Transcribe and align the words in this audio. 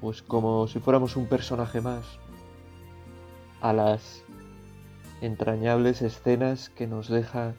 pues 0.00 0.22
como 0.22 0.66
si 0.68 0.78
fuéramos 0.78 1.16
un 1.16 1.26
personaje 1.26 1.80
más, 1.80 2.04
a 3.60 3.72
las 3.72 4.24
entrañables 5.20 6.02
escenas 6.02 6.68
que 6.70 6.86
nos 6.86 7.08
deja 7.08 7.54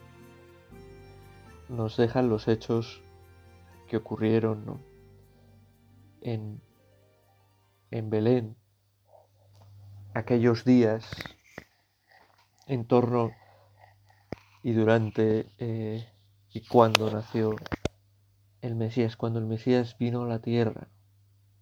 nos 1.67 1.97
dejan 1.97 2.29
los 2.29 2.47
hechos 2.47 3.03
que 3.87 3.97
ocurrieron 3.97 4.81
en, 6.21 6.61
en 7.91 8.09
Belén 8.09 8.55
aquellos 10.13 10.65
días 10.65 11.11
en 12.65 12.85
torno 12.85 13.31
y 14.63 14.73
durante 14.73 15.51
eh, 15.57 16.07
y 16.51 16.61
cuando 16.61 17.11
nació 17.11 17.55
el 18.61 18.75
Mesías, 18.75 19.15
cuando 19.15 19.39
el 19.39 19.45
Mesías 19.45 19.95
vino 19.97 20.23
a 20.23 20.27
la 20.27 20.39
tierra. 20.39 20.89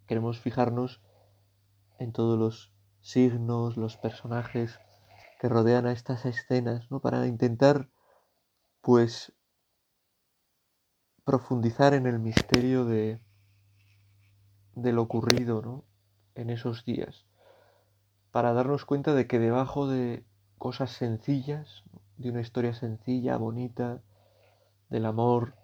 Queremos 0.07 0.39
fijarnos 0.39 1.01
en 1.99 2.13
todos 2.13 2.39
los 2.39 2.73
signos, 3.01 3.77
los 3.77 3.97
personajes 3.97 4.79
que 5.39 5.49
rodean 5.49 5.85
a 5.85 5.91
estas 5.91 6.25
escenas, 6.25 6.89
¿no? 6.89 6.99
Para 6.99 7.27
intentar, 7.27 7.89
pues, 8.81 9.33
profundizar 11.23 11.93
en 11.93 12.07
el 12.07 12.19
misterio 12.19 12.85
de, 12.85 13.19
lo 14.75 15.01
ocurrido, 15.01 15.61
¿no? 15.61 15.83
En 16.35 16.49
esos 16.49 16.85
días. 16.85 17.25
Para 18.31 18.53
darnos 18.53 18.85
cuenta 18.85 19.13
de 19.13 19.27
que 19.27 19.39
debajo 19.39 19.87
de 19.87 20.25
cosas 20.57 20.91
sencillas, 20.91 21.83
de 22.17 22.29
una 22.29 22.41
historia 22.41 22.73
sencilla, 22.73 23.37
bonita, 23.37 24.01
del 24.89 25.05
amor 25.05 25.55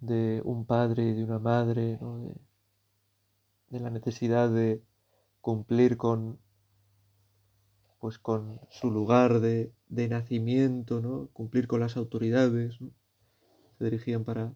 de 0.00 0.42
un 0.44 0.64
padre 0.64 1.14
de 1.14 1.24
una 1.24 1.38
madre, 1.38 1.98
¿no? 2.00 2.20
De 3.72 3.80
la 3.80 3.90
necesidad 3.90 4.50
de 4.50 4.82
cumplir 5.40 5.96
con 5.96 6.38
pues 7.98 8.18
con 8.18 8.60
su 8.68 8.90
lugar 8.90 9.40
de, 9.40 9.72
de 9.88 10.08
nacimiento, 10.08 11.00
¿no? 11.00 11.28
cumplir 11.32 11.68
con 11.68 11.80
las 11.80 11.96
autoridades. 11.96 12.78
Se 13.78 13.84
dirigían 13.84 14.24
para 14.24 14.52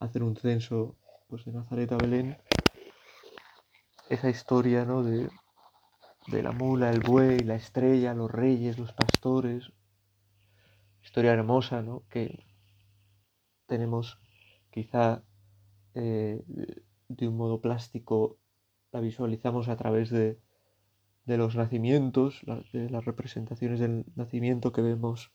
hacer 0.00 0.24
un 0.24 0.36
censo 0.36 0.96
pues, 1.28 1.44
de 1.44 1.52
Nazaret 1.52 1.92
a 1.92 1.96
Belén. 1.96 2.36
Esa 4.10 4.30
historia 4.30 4.84
¿no? 4.84 5.04
de, 5.04 5.30
de 6.26 6.42
la 6.42 6.50
mula, 6.50 6.90
el 6.90 7.00
buey, 7.00 7.38
la 7.38 7.54
estrella, 7.54 8.14
los 8.14 8.30
reyes, 8.30 8.78
los 8.78 8.92
pastores. 8.92 9.72
Historia 11.04 11.32
hermosa, 11.32 11.82
¿no? 11.82 12.02
Que 12.10 12.44
tenemos 13.66 14.18
quizá 14.72 15.22
eh, 15.94 16.42
de 17.08 17.28
un 17.28 17.36
modo 17.36 17.60
plástico 17.60 18.38
la 18.92 19.00
visualizamos 19.00 19.68
a 19.68 19.76
través 19.76 20.10
de, 20.10 20.38
de 21.24 21.36
los 21.36 21.56
nacimientos, 21.56 22.42
de 22.72 22.90
las 22.90 23.04
representaciones 23.04 23.80
del 23.80 24.04
nacimiento 24.16 24.72
que 24.72 24.82
vemos 24.82 25.32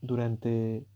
durante 0.00 0.86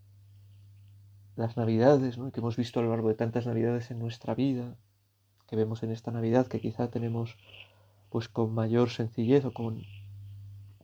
las 1.37 1.57
navidades, 1.57 2.17
que 2.33 2.41
hemos 2.41 2.57
visto 2.57 2.81
a 2.81 2.83
lo 2.83 2.91
largo 2.91 3.09
de 3.09 3.15
tantas 3.15 3.47
navidades 3.47 3.91
en 3.91 3.99
nuestra 3.99 4.35
vida, 4.35 4.77
que 5.47 5.57
vemos 5.57 5.83
en 5.83 5.91
esta 5.91 6.11
Navidad 6.11 6.47
que 6.47 6.61
quizá 6.61 6.91
tenemos 6.91 7.37
pues 8.11 8.29
con 8.29 8.53
mayor 8.55 8.91
sencillez 8.91 9.45
o 9.45 9.53
con 9.53 9.83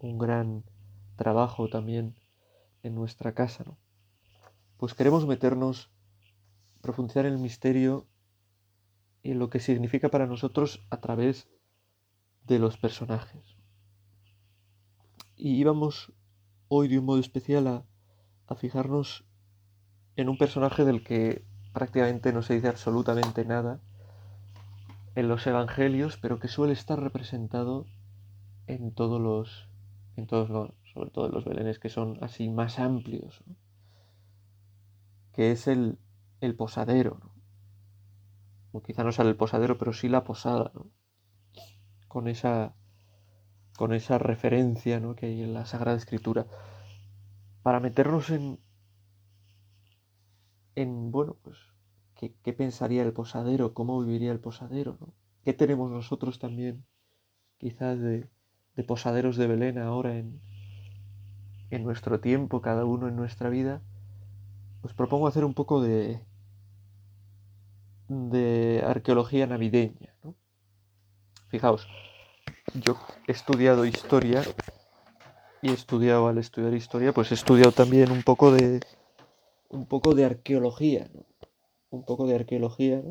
un 0.01 0.19
gran 0.19 0.65
trabajo 1.17 1.69
también 1.69 2.15
en 2.83 2.95
nuestra 2.95 3.33
casa. 3.33 3.65
Pues 4.77 4.95
queremos 4.95 5.27
meternos, 5.27 5.91
profundizar 6.83 7.27
en 7.27 7.35
el 7.35 7.39
misterio 7.39 8.07
y 9.25 9.33
lo 9.33 9.49
que 9.49 9.59
significa 9.59 10.11
para 10.11 10.27
nosotros 10.27 10.87
a 10.91 10.99
través 11.01 11.49
de 12.47 12.59
los 12.59 12.77
personajes. 12.77 13.57
Y 15.35 15.57
íbamos 15.57 16.13
hoy 16.69 16.89
de 16.89 16.99
un 16.99 17.07
modo 17.07 17.19
especial 17.19 17.67
a, 17.67 17.85
a 18.47 18.55
fijarnos 18.55 19.25
en 20.17 20.29
un 20.29 20.37
personaje 20.37 20.85
del 20.85 21.03
que 21.03 21.43
prácticamente 21.73 22.33
no 22.35 22.43
se 22.43 22.55
dice 22.55 22.69
absolutamente 22.69 23.47
nada 23.47 23.81
en 25.15 25.29
los 25.29 25.47
evangelios, 25.47 26.19
pero 26.19 26.39
que 26.39 26.49
suele 26.49 26.75
estar 26.75 27.01
representado 27.01 27.87
en 28.67 28.93
todos 28.93 29.21
los, 29.21 29.71
en 30.17 30.27
todos 30.27 30.51
los, 30.51 30.71
sobre 30.93 31.11
todo 31.11 31.27
en 31.27 31.33
los 31.33 31.47
belenes 31.47 31.79
que 31.79 31.89
son 31.89 32.19
así 32.23 32.51
más 32.51 32.79
amplios, 32.79 33.43
¿no? 33.47 33.57
que 35.33 35.51
es 35.51 35.67
el, 35.67 35.99
el 36.41 36.55
posadero. 36.55 37.21
¿no? 37.23 37.34
O 38.75 38.83
quizá 38.83 39.05
no 39.05 39.13
sea 39.13 39.25
el 39.25 39.37
posadero, 39.37 39.79
pero 39.79 39.93
sí 39.93 40.09
la 40.09 40.25
posada, 40.25 40.73
¿no? 40.75 40.91
con, 42.09 42.27
esa, 42.27 42.75
con 43.77 43.95
esa 43.95 44.19
referencia 44.19 44.99
¿no? 44.99 45.15
que 45.15 45.27
hay 45.27 45.43
en 45.43 45.55
la 45.55 45.65
Sagrada 45.65 45.97
Escritura, 45.97 46.49
para 47.63 47.79
meternos 47.79 48.31
en, 48.31 48.59
en 50.75 51.13
bueno, 51.13 51.37
pues, 51.41 51.57
¿qué, 52.17 52.35
qué 52.43 52.53
pensaría 52.53 53.05
el 53.05 53.13
posadero? 53.13 53.75
¿Cómo 53.75 54.01
viviría 54.01 54.33
el 54.33 54.41
posadero? 54.41 54.99
¿no? 55.01 55.15
¿Qué 55.45 55.53
tenemos 55.53 55.89
nosotros 55.93 56.41
también, 56.41 56.85
quizás, 57.59 58.01
de, 58.01 58.29
de 58.75 58.83
posaderos 58.83 59.37
de 59.37 59.47
Belén 59.47 59.79
ahora 59.79 60.19
en, 60.19 60.41
en 61.71 61.85
nuestro 61.85 62.19
tiempo, 62.19 62.61
cada 62.61 62.85
uno 62.85 63.07
en 63.07 63.15
nuestra 63.15 63.51
vida? 63.51 63.83
Os 64.83 64.95
propongo 64.95 65.29
hacer 65.29 65.45
un 65.45 65.55
poco 65.55 65.81
de, 65.81 66.27
de 68.09 68.83
arqueología 68.87 69.47
navideña. 69.47 70.15
¿no? 70.23 70.35
Fijaos, 71.49 71.89
yo 72.75 72.97
he 73.27 73.33
estudiado 73.33 73.85
historia 73.85 74.43
y 75.63 75.71
he 75.71 75.73
estudiado 75.73 76.29
al 76.29 76.39
estudiar 76.39 76.75
historia, 76.75 77.13
pues 77.13 77.31
he 77.31 77.35
estudiado 77.35 77.73
también 77.73 78.11
un 78.11 78.23
poco 78.23 78.53
de 78.53 78.81
un 79.69 79.87
poco 79.87 80.15
de 80.15 80.25
arqueología, 80.25 81.09
¿no? 81.15 81.25
un 81.91 82.05
poco 82.05 82.27
de 82.27 82.35
arqueología, 82.35 83.03
¿no? 83.03 83.11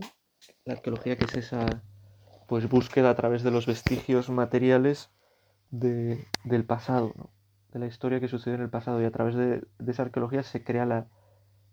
la 0.66 0.74
arqueología 0.74 1.18
que 1.18 1.26
es 1.26 1.36
esa 1.36 1.84
pues 2.48 2.70
búsqueda 2.70 3.10
a 3.10 3.16
través 3.16 3.44
de 3.44 3.52
los 3.52 3.66
vestigios 3.66 4.30
materiales 4.30 5.10
de, 5.72 6.28
del 6.44 6.66
pasado, 6.66 7.14
¿no? 7.16 7.32
de 7.72 7.80
la 7.80 7.88
historia 7.88 8.20
que 8.20 8.28
sucedió 8.28 8.56
en 8.56 8.62
el 8.62 8.70
pasado 8.70 9.02
y 9.02 9.06
a 9.06 9.12
través 9.12 9.36
de, 9.36 9.64
de 9.80 9.92
esa 9.92 10.04
arqueología 10.04 10.44
se 10.44 10.64
crea 10.64 10.86
la 10.86 11.08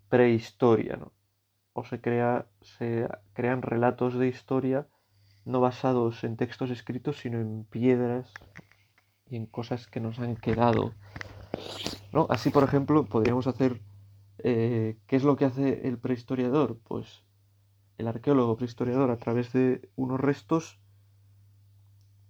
prehistoria, 0.08 0.96
¿no? 0.96 1.12
O 1.72 1.84
se, 1.84 2.00
crea, 2.00 2.46
se 2.60 3.08
crean 3.32 3.62
relatos 3.62 4.14
de 4.14 4.28
historia 4.28 4.86
no 5.44 5.60
basados 5.60 6.24
en 6.24 6.36
textos 6.36 6.70
escritos, 6.70 7.18
sino 7.18 7.40
en 7.40 7.64
piedras 7.64 8.32
y 9.28 9.36
en 9.36 9.46
cosas 9.46 9.86
que 9.86 10.00
nos 10.00 10.18
han 10.18 10.36
quedado. 10.36 10.92
¿no? 12.12 12.26
Así, 12.30 12.50
por 12.50 12.64
ejemplo, 12.64 13.04
podríamos 13.04 13.46
hacer... 13.46 13.80
Eh, 14.42 14.96
¿Qué 15.06 15.16
es 15.16 15.22
lo 15.22 15.36
que 15.36 15.44
hace 15.44 15.86
el 15.86 15.98
prehistoriador? 15.98 16.78
Pues 16.88 17.24
el 17.98 18.08
arqueólogo 18.08 18.56
prehistoriador 18.56 19.10
a 19.10 19.18
través 19.18 19.52
de 19.52 19.90
unos 19.96 20.18
restos, 20.18 20.80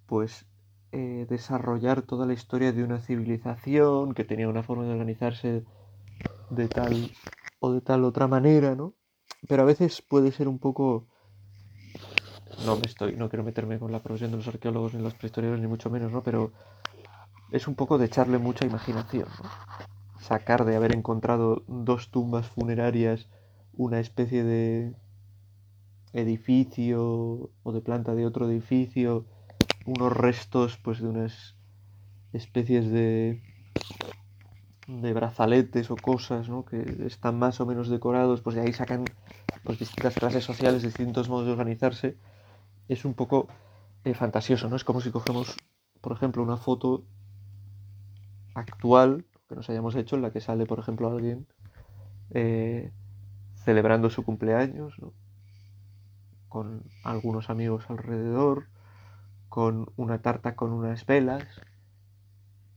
pues 0.07 0.47
eh, 0.91 1.27
desarrollar 1.29 2.03
toda 2.03 2.27
la 2.27 2.33
historia 2.33 2.73
de 2.73 2.83
una 2.83 2.99
civilización 2.99 4.13
que 4.13 4.25
tenía 4.25 4.49
una 4.49 4.65
forma 4.65 4.85
de 4.85 4.91
organizarse 4.91 5.65
de 6.51 6.69
tal 6.69 7.13
o 7.61 7.73
de 7.73 7.81
tal 7.81 8.05
otra 8.05 8.27
manera, 8.27 8.75
¿no? 8.75 8.95
Pero 9.49 9.63
a 9.63 9.67
veces 9.67 10.03
puede 10.03 10.33
ser 10.33 10.49
un 10.49 10.59
poco 10.59 11.07
no 12.67 12.77
me 12.77 12.87
estoy 12.87 13.17
no 13.17 13.29
quiero 13.29 13.45
meterme 13.45 13.79
con 13.79 13.93
la 13.93 14.03
profesión 14.03 14.31
de 14.31 14.39
los 14.39 14.49
arqueólogos 14.49 14.95
ni 14.95 15.03
los 15.03 15.15
prehistoriadores 15.15 15.63
ni 15.63 15.69
mucho 15.69 15.91
menos 15.91 16.13
no 16.13 16.23
pero 16.23 16.53
es 17.53 17.67
un 17.67 17.75
poco 17.75 17.99
de 17.99 18.07
echarle 18.07 18.39
mucha 18.39 18.67
imaginación 18.67 19.27
¿no? 19.43 19.51
sacar 20.21 20.65
de 20.65 20.77
haber 20.77 20.93
encontrado 20.93 21.65
dos 21.67 22.11
tumbas 22.11 22.47
funerarias 22.47 23.29
una 23.73 24.01
especie 24.01 24.45
de 24.45 24.95
edificio 26.13 27.51
o 27.63 27.73
de 27.73 27.81
planta 27.81 28.15
de 28.15 28.27
otro 28.27 28.49
edificio 28.49 29.25
unos 29.87 30.13
restos 30.13 30.79
pues 30.83 31.01
de 31.01 31.09
unas 31.09 31.57
especies 32.33 32.91
de 32.91 33.41
de 34.99 35.13
brazaletes 35.13 35.91
o 35.91 35.97
cosas 35.97 36.49
¿no? 36.49 36.65
que 36.65 37.07
están 37.07 37.39
más 37.39 37.61
o 37.61 37.67
menos 37.67 37.89
decorados, 37.89 38.41
pues 38.41 38.57
de 38.57 38.63
ahí 38.63 38.73
sacan 38.73 39.05
pues, 39.63 39.79
distintas 39.79 40.15
clases 40.15 40.45
sociales, 40.45 40.83
distintos 40.83 41.29
modos 41.29 41.47
de 41.47 41.53
organizarse. 41.53 42.17
Es 42.89 43.05
un 43.05 43.15
poco 43.15 43.49
eh, 44.05 44.15
fantasioso, 44.15 44.69
¿no? 44.69 44.77
Es 44.77 44.85
como 44.85 45.01
si 45.01 45.11
cogemos, 45.11 45.57
por 46.01 46.13
ejemplo, 46.13 46.43
una 46.43 46.57
foto 46.57 47.05
actual 48.55 49.25
que 49.49 49.55
nos 49.55 49.71
hayamos 49.71 49.95
hecho 49.95 50.17
en 50.17 50.23
la 50.23 50.33
que 50.33 50.41
sale, 50.41 50.67
por 50.67 50.81
ejemplo, 50.81 51.09
alguien 51.09 51.47
eh, 52.31 52.91
celebrando 53.65 54.11
su 54.11 54.25
cumpleaños, 54.25 54.95
con 56.49 56.83
algunos 57.05 57.49
amigos 57.49 57.85
alrededor, 57.89 58.67
con 59.49 59.93
una 59.97 60.21
tarta 60.23 60.57
con 60.57 60.73
unas 60.73 61.07
velas, 61.07 61.45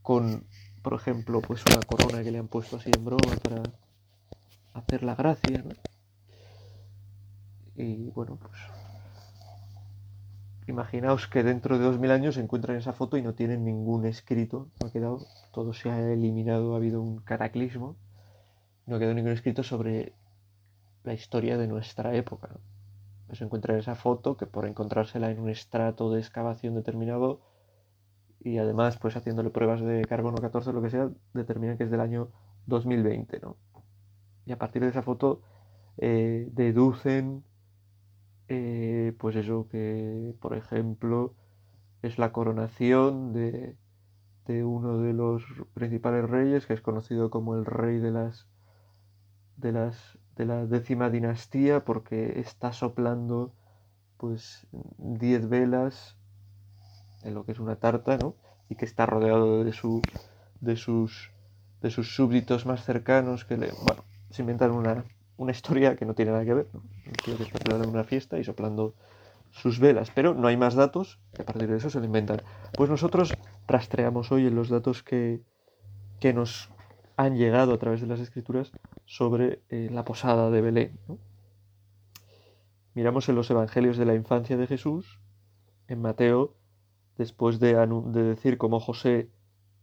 con, 0.01 0.45
por 0.84 0.94
ejemplo, 0.94 1.42
pues 1.42 1.64
una 1.66 1.80
corona 1.82 2.24
que 2.24 2.32
le 2.32 2.40
han 2.40 2.50
puesto 2.50 2.76
así 2.76 2.92
en 2.94 3.06
broma 3.06 3.36
para 3.42 3.64
hacer 4.74 5.04
la 5.04 5.16
gracia, 5.16 5.64
Y 7.76 8.12
bueno, 8.12 8.38
pues 8.38 8.60
imaginaos 10.68 11.28
que 11.28 11.44
dentro 11.44 11.78
de 11.78 11.86
dos 11.86 12.00
mil 12.00 12.12
años 12.12 12.36
se 12.36 12.42
encuentran 12.42 12.78
esa 12.78 12.94
foto 12.94 13.18
y 13.18 13.22
no 13.22 13.34
tienen 13.34 13.66
ningún 13.66 14.06
escrito, 14.06 14.68
no 14.82 14.88
ha 14.88 14.92
quedado, 14.92 15.26
todo 15.52 15.74
se 15.74 15.90
ha 15.90 16.12
eliminado, 16.12 16.74
ha 16.74 16.78
habido 16.78 17.02
un 17.02 17.20
cataclismo, 17.20 17.96
no 18.86 18.96
ha 18.96 19.00
quedado 19.00 19.16
ningún 19.16 19.32
escrito 19.32 19.64
sobre 19.64 20.14
la 21.04 21.14
historia 21.14 21.58
de 21.58 21.68
nuestra 21.68 22.14
época. 22.16 22.50
Se 23.30 23.38
Se 23.38 23.44
encuentra 23.46 23.78
esa 23.78 23.96
foto 23.96 24.38
que 24.38 24.46
por 24.46 24.68
encontrársela 24.68 25.32
en 25.32 25.40
un 25.40 25.50
estrato 25.50 26.12
de 26.12 26.20
excavación 26.20 26.76
determinado 26.76 27.40
y 28.44 28.57
además 28.57 28.98
pues 28.98 29.16
haciéndole 29.16 29.50
pruebas 29.50 29.81
de 29.81 30.04
carbono 30.06 30.38
14 30.38 30.69
o 30.69 30.74
lo 30.74 30.81
que 30.81 30.90
sea, 30.90 31.10
determinan 31.34 31.78
que 31.78 31.86
es 31.86 31.92
del 31.92 32.01
año 32.01 32.30
2020, 32.68 33.40
¿no? 33.40 33.57
Y 34.45 34.51
a 34.51 34.57
partir 34.57 34.81
de 34.81 34.90
esa 34.90 35.01
foto 35.01 35.42
eh, 35.98 36.50
deducen 36.51 37.44
eh, 38.50 39.13
pues 39.19 39.36
eso 39.36 39.68
que, 39.69 40.36
por 40.42 40.56
ejemplo, 40.56 41.34
es 42.01 42.18
la 42.19 42.31
coronación 42.34 43.34
de, 43.34 43.78
de, 44.46 44.63
uno 44.63 45.00
de 45.00 45.13
los 45.13 45.44
principales 45.74 46.30
reyes, 46.30 46.66
que 46.66 46.74
es 46.74 46.81
conocido 46.81 47.30
como 47.30 47.56
el 47.56 47.66
rey 47.66 48.00
de 48.00 48.12
las 48.12 48.48
de 49.57 49.72
las 49.72 50.19
de 50.36 50.46
la 50.46 50.66
décima 50.66 51.10
dinastía, 51.10 51.86
porque 51.86 52.39
está 52.39 52.74
soplando 52.74 53.54
pues 54.18 54.68
10 54.98 55.50
velas 55.50 56.18
en 57.24 57.34
lo 57.34 57.46
que 57.46 57.54
es 57.54 57.60
una 57.60 57.75
tarta, 57.75 58.18
¿no? 58.18 58.36
Y 58.70 58.75
que 58.75 58.86
está 58.86 59.06
rodeado 59.06 59.64
de 59.64 59.66
de 60.62 60.75
sus 60.75 61.31
de 61.81 61.92
sus 61.92 62.16
súbditos 62.16 62.66
más 62.66 62.86
cercanos 62.86 63.44
que 63.46 63.58
le, 63.58 63.72
bueno, 63.84 64.04
se 64.30 64.42
inventan 64.42 64.72
una 64.72 65.04
una 65.38 65.52
historia 65.52 65.96
que 65.96 66.06
no 66.06 66.14
tiene 66.14 66.31
nada 66.31 66.46
que 66.46 66.54
ver, 66.54 66.68
¿no? 66.74 66.81
Que 67.24 67.31
está 67.31 67.60
celebrando 67.60 67.90
una 67.90 68.04
fiesta 68.04 68.40
y 68.40 68.44
soplando 68.44 68.96
sus 69.52 69.80
velas, 69.80 70.12
pero 70.14 70.34
no 70.34 70.48
hay 70.48 70.58
más 70.58 70.74
datos 70.74 71.20
a 71.40 71.44
partir 71.44 71.70
de 71.70 71.78
eso 71.78 71.90
se 71.90 72.00
lo 72.00 72.06
inventan. 72.06 72.42
Pues 72.75 72.90
nosotros 72.90 73.34
rastreamos 73.68 74.31
hoy 74.31 74.48
en 74.48 74.56
los 74.56 74.70
datos 74.70 75.04
que, 75.04 75.42
que 76.20 76.34
nos 76.34 76.70
han 77.18 77.38
llegado 77.38 77.74
a 77.74 77.78
través 77.78 78.02
de 78.02 78.08
las 78.08 78.20
escrituras 78.20 78.72
sobre 79.06 79.62
eh, 79.70 79.90
la 79.92 80.04
posada 80.04 80.50
de 80.50 80.62
Belén. 80.62 81.00
Miramos 82.96 83.30
en 83.30 83.36
los 83.36 83.50
evangelios 83.50 83.98
de 83.98 84.06
la 84.06 84.16
infancia 84.16 84.58
de 84.58 84.68
Jesús, 84.68 85.20
en 85.88 86.02
Mateo, 86.02 86.56
después 87.18 87.60
de, 87.60 87.75
de 87.75 88.24
decir 88.24 88.57
cómo 88.57 88.80
José 88.80 89.30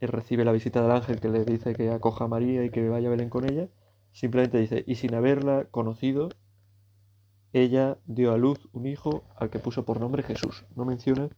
recibe 0.00 0.44
la 0.44 0.52
visita 0.52 0.82
del 0.82 0.92
ángel 0.92 1.20
que 1.20 1.28
le 1.28 1.44
dice 1.44 1.74
que 1.74 1.90
acoja 1.90 2.24
a 2.24 2.28
María 2.28 2.64
y 2.64 2.70
que 2.70 2.88
vaya 2.88 3.08
a 3.08 3.10
Belén 3.10 3.28
con 3.28 3.48
ella, 3.48 3.68
Simplemente 4.12 4.58
dice, 4.58 4.84
y 4.86 4.96
sin 4.96 5.14
haberla 5.14 5.66
conocido, 5.70 6.30
ella 7.52 7.98
dio 8.06 8.32
a 8.32 8.38
luz 8.38 8.68
un 8.72 8.86
hijo 8.86 9.24
al 9.36 9.50
que 9.50 9.58
puso 9.58 9.84
por 9.84 10.00
nombre 10.00 10.22
Jesús. 10.22 10.64
No 10.76 10.84
menciona 10.84 11.28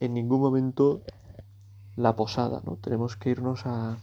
en 0.00 0.14
ningún 0.14 0.40
momento 0.40 1.02
la 1.96 2.16
posada, 2.16 2.62
¿no? 2.64 2.76
Tenemos 2.76 3.16
que 3.16 3.30
irnos 3.30 3.66
a 3.66 3.98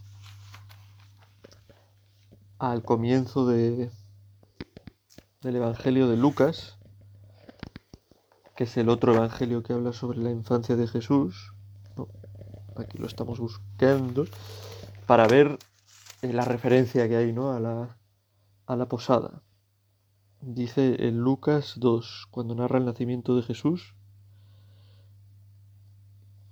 al 2.59 2.83
comienzo 2.83 3.47
de, 3.47 3.89
del 5.41 5.55
Evangelio 5.55 6.07
de 6.07 6.15
Lucas, 6.15 6.77
es 8.61 8.77
el 8.77 8.89
otro 8.89 9.15
Evangelio 9.15 9.63
que 9.63 9.73
habla 9.73 9.91
sobre 9.91 10.19
la 10.19 10.29
infancia 10.29 10.75
de 10.75 10.87
Jesús. 10.87 11.53
Aquí 12.75 12.99
lo 12.99 13.07
estamos 13.07 13.39
buscando 13.39 14.25
para 15.07 15.27
ver 15.27 15.57
la 16.21 16.45
referencia 16.45 17.07
que 17.09 17.17
hay 17.17 17.33
¿no? 17.33 17.51
a, 17.53 17.59
la, 17.59 17.97
a 18.67 18.75
la 18.75 18.87
posada. 18.87 19.41
Dice 20.41 21.07
en 21.07 21.19
Lucas 21.19 21.73
2, 21.77 22.27
cuando 22.29 22.53
narra 22.53 22.77
el 22.77 22.85
nacimiento 22.85 23.35
de 23.35 23.41
Jesús, 23.41 23.95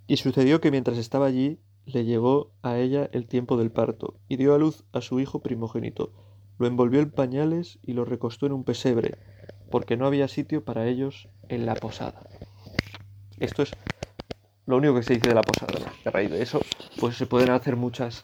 y 0.08 0.18
sucedió 0.18 0.60
que 0.60 0.72
mientras 0.72 0.98
estaba 0.98 1.28
allí, 1.28 1.60
le 1.86 2.06
llegó 2.06 2.52
a 2.64 2.78
ella 2.78 3.08
el 3.14 3.28
tiempo 3.28 3.56
del 3.56 3.72
parto, 3.72 4.20
y 4.28 4.38
dio 4.38 4.56
a 4.56 4.58
luz 4.58 4.84
a 4.94 5.02
su 5.02 5.20
hijo 5.20 5.42
primogénito. 5.42 6.12
Lo 6.58 6.66
envolvió 6.66 7.02
en 7.02 7.12
pañales 7.12 7.78
y 7.84 7.94
lo 7.94 8.04
recostó 8.04 8.48
en 8.48 8.54
un 8.54 8.64
pesebre, 8.64 9.18
porque 9.70 9.98
no 9.98 10.06
había 10.08 10.28
sitio 10.28 10.64
para 10.64 10.86
ellos 10.86 11.30
en 11.48 11.66
la 11.66 11.76
posada. 11.76 12.22
Esto 13.40 13.64
es 13.64 13.72
lo 14.66 14.78
único 14.78 14.96
que 14.96 15.04
se 15.04 15.16
dice 15.16 15.30
de 15.30 15.36
la 15.36 15.42
posada. 15.42 15.92
A 16.06 16.10
raíz 16.10 16.30
de 16.30 16.42
eso, 16.42 16.60
pues 17.00 17.18
se 17.18 17.26
pueden 17.26 17.50
hacer 17.52 17.76
muchas 17.76 18.24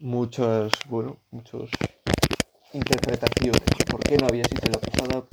muchas, 0.00 0.72
bueno, 0.88 1.18
muchas 1.30 1.70
interpretaciones. 2.72 3.62
¿Por 3.90 4.00
qué 4.02 4.16
no 4.16 4.26
había 4.26 4.44
sido 4.44 4.72
la 4.72 4.78
posada? 4.78 5.26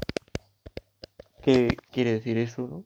¿Qué 1.41 1.77
quiere 1.91 2.13
decir 2.13 2.37
eso, 2.37 2.67
no? 2.67 2.85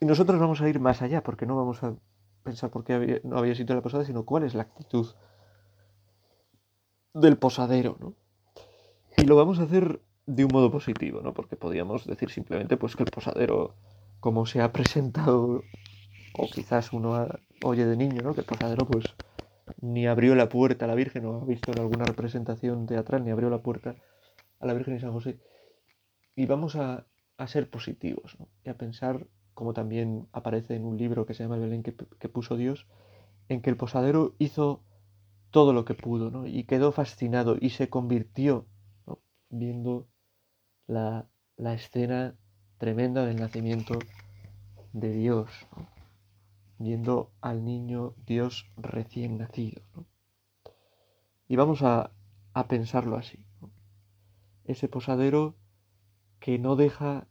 Y 0.00 0.06
nosotros 0.06 0.38
vamos 0.38 0.60
a 0.60 0.68
ir 0.68 0.78
más 0.78 1.02
allá, 1.02 1.22
porque 1.22 1.46
no 1.46 1.56
vamos 1.56 1.82
a 1.82 1.96
pensar 2.44 2.70
por 2.70 2.84
qué 2.84 3.20
no 3.24 3.38
había 3.38 3.54
sido 3.54 3.74
la 3.74 3.82
posada, 3.82 4.04
sino 4.04 4.24
cuál 4.24 4.44
es 4.44 4.54
la 4.54 4.62
actitud 4.62 5.14
del 7.14 7.36
posadero, 7.36 7.96
¿no? 7.98 8.14
Y 9.16 9.24
lo 9.24 9.36
vamos 9.36 9.58
a 9.58 9.64
hacer 9.64 10.00
de 10.26 10.44
un 10.44 10.50
modo 10.52 10.70
positivo, 10.70 11.20
¿no? 11.22 11.32
Porque 11.32 11.56
podríamos 11.56 12.06
decir 12.06 12.30
simplemente 12.30 12.76
pues 12.76 12.96
que 12.96 13.02
el 13.02 13.10
posadero, 13.10 13.74
como 14.20 14.46
se 14.46 14.60
ha 14.60 14.72
presentado, 14.72 15.62
o 16.34 16.46
quizás 16.48 16.92
uno 16.92 17.26
oye 17.64 17.86
de 17.86 17.96
niño, 17.96 18.22
¿no? 18.22 18.34
Que 18.34 18.40
el 18.40 18.46
posadero 18.46 18.86
pues 18.86 19.06
ni 19.80 20.06
abrió 20.06 20.34
la 20.34 20.48
puerta 20.48 20.84
a 20.84 20.88
la 20.88 20.94
Virgen, 20.94 21.24
o 21.26 21.42
ha 21.42 21.44
visto 21.44 21.72
alguna 21.72 22.04
representación 22.04 22.86
teatral, 22.86 23.24
ni 23.24 23.30
abrió 23.30 23.50
la 23.50 23.62
puerta 23.62 23.96
a 24.60 24.66
la 24.66 24.74
Virgen 24.74 24.96
y 24.96 25.00
San 25.00 25.12
José. 25.12 25.38
Y 26.36 26.46
vamos 26.46 26.76
a, 26.76 27.06
ser 27.46 27.70
positivos 27.70 28.36
y 28.64 28.68
a 28.68 28.76
pensar, 28.76 29.26
como 29.54 29.72
también 29.72 30.26
aparece 30.32 30.74
en 30.74 30.84
un 30.84 30.98
libro 30.98 31.24
que 31.24 31.34
se 31.34 31.44
llama 31.44 31.54
El 31.54 31.62
Belén 31.62 31.82
que, 31.82 31.92
puso 32.28 32.56
Dios, 32.56 32.86
en 33.48 33.62
que 33.62 33.70
el 33.70 33.76
posadero 33.76 34.34
hizo 34.38 34.82
todo 35.50 35.72
lo 35.72 35.84
que 35.84 35.94
pudo 35.94 36.30
¿no? 36.30 36.46
y 36.46 36.64
quedó 36.64 36.90
fascinado 36.92 37.56
y 37.58 37.70
se 37.70 37.88
convirtió 37.88 38.66
viendo 39.50 40.06
la, 40.86 41.26
la, 41.56 41.74
escena 41.74 42.34
tremenda 42.78 43.24
del 43.24 43.36
nacimiento 43.36 43.98
de 44.92 45.12
Dios 45.12 45.50
viendo 46.78 47.32
al 47.40 47.64
niño 47.64 48.14
Dios 48.24 48.70
recién 48.76 49.38
nacido. 49.38 49.82
Y 51.48 51.56
vamos 51.56 51.82
a, 51.82 52.12
pensarlo 52.68 53.16
así. 53.16 53.44
Ese 54.64 54.88
posadero 54.88 55.54
que 56.40 56.58
no 56.58 56.74
deja 56.74 57.28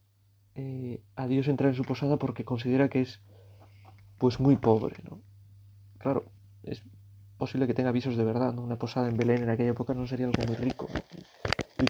eh, 0.55 1.03
a 1.17 1.27
Dios 1.27 1.49
entrar 1.49 1.69
en 1.69 1.75
su 1.75 1.83
posada 1.83 2.15
porque 2.17 2.45
considera 2.45 2.87
que 2.87 3.01
es 3.01 3.21
pues 4.17 4.39
muy 4.39 4.55
pobre. 4.55 4.95
¿no? 5.03 5.21
Claro, 5.97 6.23
es 6.63 6.81
posible 7.37 7.67
que 7.67 7.73
tenga 7.73 7.91
visos 7.91 8.15
de 8.15 8.23
verdad. 8.23 8.53
¿no? 8.53 8.63
Una 8.63 8.79
posada 8.79 9.09
en 9.09 9.17
Belén 9.17 9.43
en 9.43 9.49
aquella 9.49 9.71
época 9.71 9.93
no 9.93 10.07
sería 10.07 10.27
algo 10.27 10.41
muy 10.47 10.55
rico. 10.55 10.87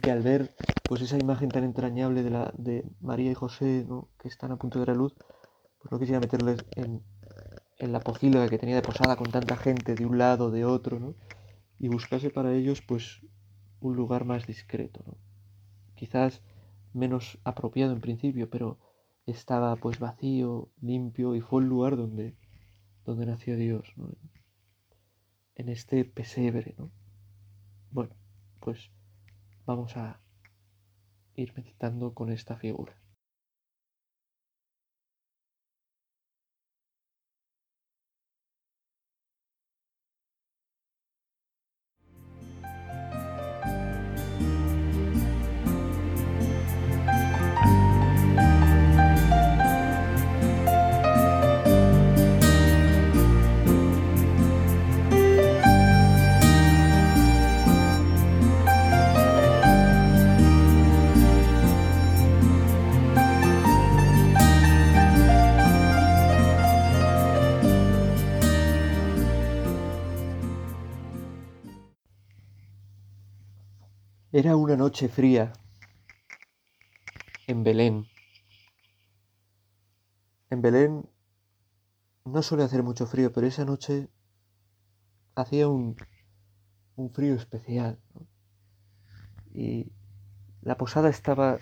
Al 0.10 0.22
ver 0.22 0.56
pues 0.86 1.02
esa 1.02 1.18
imagen 1.18 1.50
tan 1.50 1.64
entrañable 1.64 2.24
de, 2.24 2.30
la, 2.30 2.54
de 2.58 2.86
María 3.02 3.32
y 3.32 3.36
José 3.36 3.86
¿no? 3.88 4.10
que 4.20 4.28
están 4.28 4.52
a 4.52 4.58
punto 4.58 4.80
de 4.80 4.86
dar 4.86 4.96
luz, 4.96 5.14
pues 5.80 5.92
no 5.92 6.00
quisiera 6.00 6.20
meterles 6.20 6.66
en, 6.76 7.04
en 7.80 7.92
la 7.92 8.00
pocilga 8.00 8.50
que 8.50 8.58
tenía 8.58 8.76
de 8.76 8.82
posada 8.82 9.16
con 9.16 9.32
tanta 9.32 9.56
gente 9.56 9.96
de 9.96 10.06
un 10.06 10.18
lado, 10.18 10.52
de 10.52 10.66
otro, 10.66 11.00
¿no? 11.00 11.16
Y 11.80 11.90
buscase 11.90 12.30
para 12.30 12.54
ellos, 12.54 12.82
pues, 12.82 13.22
un 13.80 13.96
lugar 13.96 14.26
más 14.26 14.48
discreto, 14.48 15.04
¿no? 15.06 15.18
Quizás 15.96 16.42
menos 16.94 17.38
apropiado 17.44 17.94
en 17.94 18.02
principio, 18.02 18.50
pero 18.50 18.80
estaba 19.26 19.76
pues 19.76 20.00
vacío, 20.00 20.70
limpio 20.82 21.36
y 21.36 21.42
fue 21.42 21.62
el 21.62 21.68
lugar 21.68 21.98
donde, 21.98 22.36
donde 23.06 23.26
nació 23.26 23.56
Dios, 23.56 23.94
¿no? 23.96 24.10
En 25.56 25.70
este 25.70 26.06
pesebre, 26.06 26.76
¿no? 26.78 26.92
Bueno, 27.92 28.16
pues 28.60 28.92
vamos 29.68 29.98
a 29.98 30.22
ir 31.36 31.54
meditando 31.56 32.14
con 32.14 32.32
esta 32.32 32.56
figura. 32.56 32.96
Era 74.38 74.56
una 74.56 74.76
noche 74.76 75.10
fría 75.10 75.52
en 77.48 77.64
Belén. 77.64 78.06
En 80.52 80.62
Belén 80.62 81.10
no 82.24 82.44
suele 82.44 82.64
hacer 82.64 82.84
mucho 82.84 83.08
frío, 83.08 83.34
pero 83.34 83.48
esa 83.48 83.66
noche 83.66 84.12
hacía 85.34 85.68
un, 85.68 85.98
frío 87.16 87.34
especial. 87.34 88.00
Y 89.56 89.92
la 90.62 90.78
posada 90.78 91.10
estaba 91.10 91.58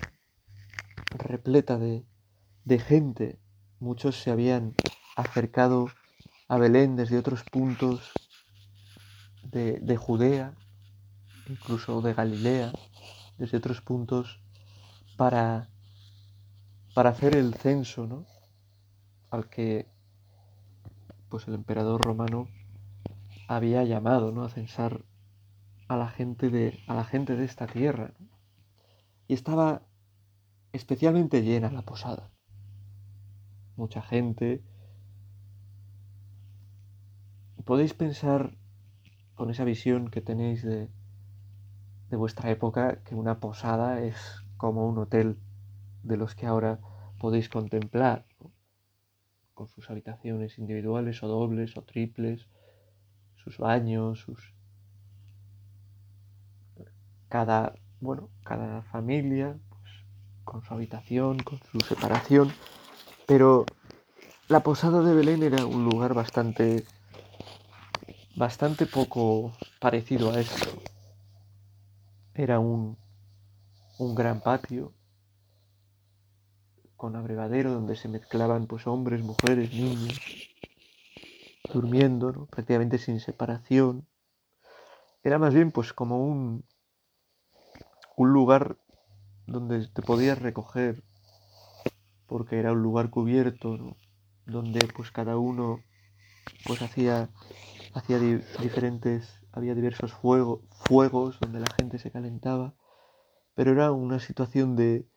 repleta 1.11 1.77
de, 1.77 2.05
gente. 2.79 3.39
Muchos 3.79 4.21
se 4.21 4.31
habían 4.31 4.75
acercado 5.15 5.87
a 6.49 6.57
Belén 6.57 6.97
desde 6.97 7.19
otros 7.19 7.45
puntos 7.45 8.11
de 9.43 9.95
Judea, 9.95 10.57
incluso 11.47 12.01
de 12.01 12.13
Galilea, 12.13 12.71
desde 13.37 13.57
otros 13.57 13.81
puntos, 13.81 14.39
para, 15.17 15.69
para 16.93 17.09
hacer 17.09 17.35
el 17.35 17.53
censo, 17.53 18.07
¿no? 18.07 18.25
Al 19.29 19.49
que 19.49 19.87
pues 21.29 21.47
el 21.47 21.53
emperador 21.53 22.01
romano 22.01 22.47
había 23.47 23.83
llamado, 23.83 24.31
¿no? 24.31 24.43
A 24.43 24.49
censar 24.49 25.03
a 25.87 25.97
la 25.97 26.07
gente 26.07 26.49
de, 26.49 26.79
a 26.87 26.95
la 26.95 27.03
gente 27.03 27.35
de 27.35 27.45
esta 27.45 27.67
tierra. 27.67 28.13
Y 29.27 29.33
estaba 29.33 29.81
especialmente 30.73 31.41
llena 31.41 31.71
la 31.71 31.81
posada. 31.81 32.29
Mucha 33.75 34.01
gente. 34.01 34.63
Podéis 37.65 37.93
pensar 37.93 38.55
con 39.33 39.49
esa 39.49 39.63
visión 39.63 40.09
que 40.09 40.21
tenéis 40.21 40.63
de, 40.63 40.89
de 42.09 42.17
vuestra 42.17 42.51
época 42.51 43.01
que 43.03 43.15
una 43.15 43.39
posada 43.39 44.01
es 44.01 44.15
como 44.57 44.87
un 44.87 44.97
hotel 44.97 45.37
de 46.03 46.17
los 46.17 46.35
que 46.35 46.45
ahora 46.45 46.79
podéis 47.19 47.49
contemplar, 47.49 48.25
con 49.53 49.67
sus 49.69 49.89
habitaciones 49.89 50.59
individuales 50.59 51.23
o 51.23 51.27
dobles 51.27 51.77
o 51.77 51.81
triples, 51.81 52.47
sus 53.35 53.57
baños, 53.57 54.19
sus 54.19 54.53
cada 57.29 57.73
bueno, 58.01 58.29
cada 58.43 58.83
familia 58.83 59.57
pues, 59.69 59.91
con 60.43 60.61
su 60.63 60.73
habitación, 60.73 61.39
con 61.39 61.59
su 61.71 61.79
separación, 61.79 62.51
pero 63.25 63.65
la 64.47 64.59
posada 64.59 65.01
de 65.01 65.13
Belén 65.13 65.41
era 65.41 65.65
un 65.65 65.85
lugar 65.85 66.13
bastante 66.13 66.83
bastante 68.35 68.85
poco 68.85 69.53
parecido 69.79 70.31
a 70.31 70.39
esto. 70.39 70.94
Era 72.35 72.59
un, 72.59 72.97
un 73.97 74.13
gran 74.13 74.41
patio 74.41 74.93
con 76.97 77.15
abrevadero 77.15 77.71
donde 77.71 77.95
se 77.95 78.09
mezclaban 78.09 78.67
pues 78.67 78.87
hombres, 78.87 79.23
mujeres, 79.23 79.73
niños, 79.73 80.19
durmiendo, 81.73 82.33
¿no? 82.33 82.45
prácticamente 82.47 82.97
sin 82.97 83.21
separación. 83.21 84.05
Era 85.23 85.39
más 85.39 85.53
bien 85.53 85.71
pues 85.71 85.93
como 85.93 86.25
un, 86.25 86.65
un 88.17 88.33
lugar 88.33 88.77
donde 89.47 89.87
te 89.87 90.01
podías 90.01 90.37
recoger 90.37 91.03
porque 92.27 92.59
era 92.59 92.73
un 92.73 92.81
lugar 92.83 93.09
cubierto, 93.11 93.95
donde 94.45 94.79
pues 94.93 95.09
cada 95.11 95.37
uno 95.37 95.79
pues 96.65 96.81
hacía 96.81 97.29
hacía 97.93 98.19
diferentes 98.19 99.44
había 99.55 99.73
diversos 99.73 100.13
fuegos 100.13 101.39
donde 101.39 101.61
la 101.61 101.73
gente 101.77 101.97
se 101.97 102.11
calentaba, 102.11 102.73
pero 103.55 103.71
era 103.71 103.93
una 103.93 104.19
situación 104.19 104.75
de 104.75 105.07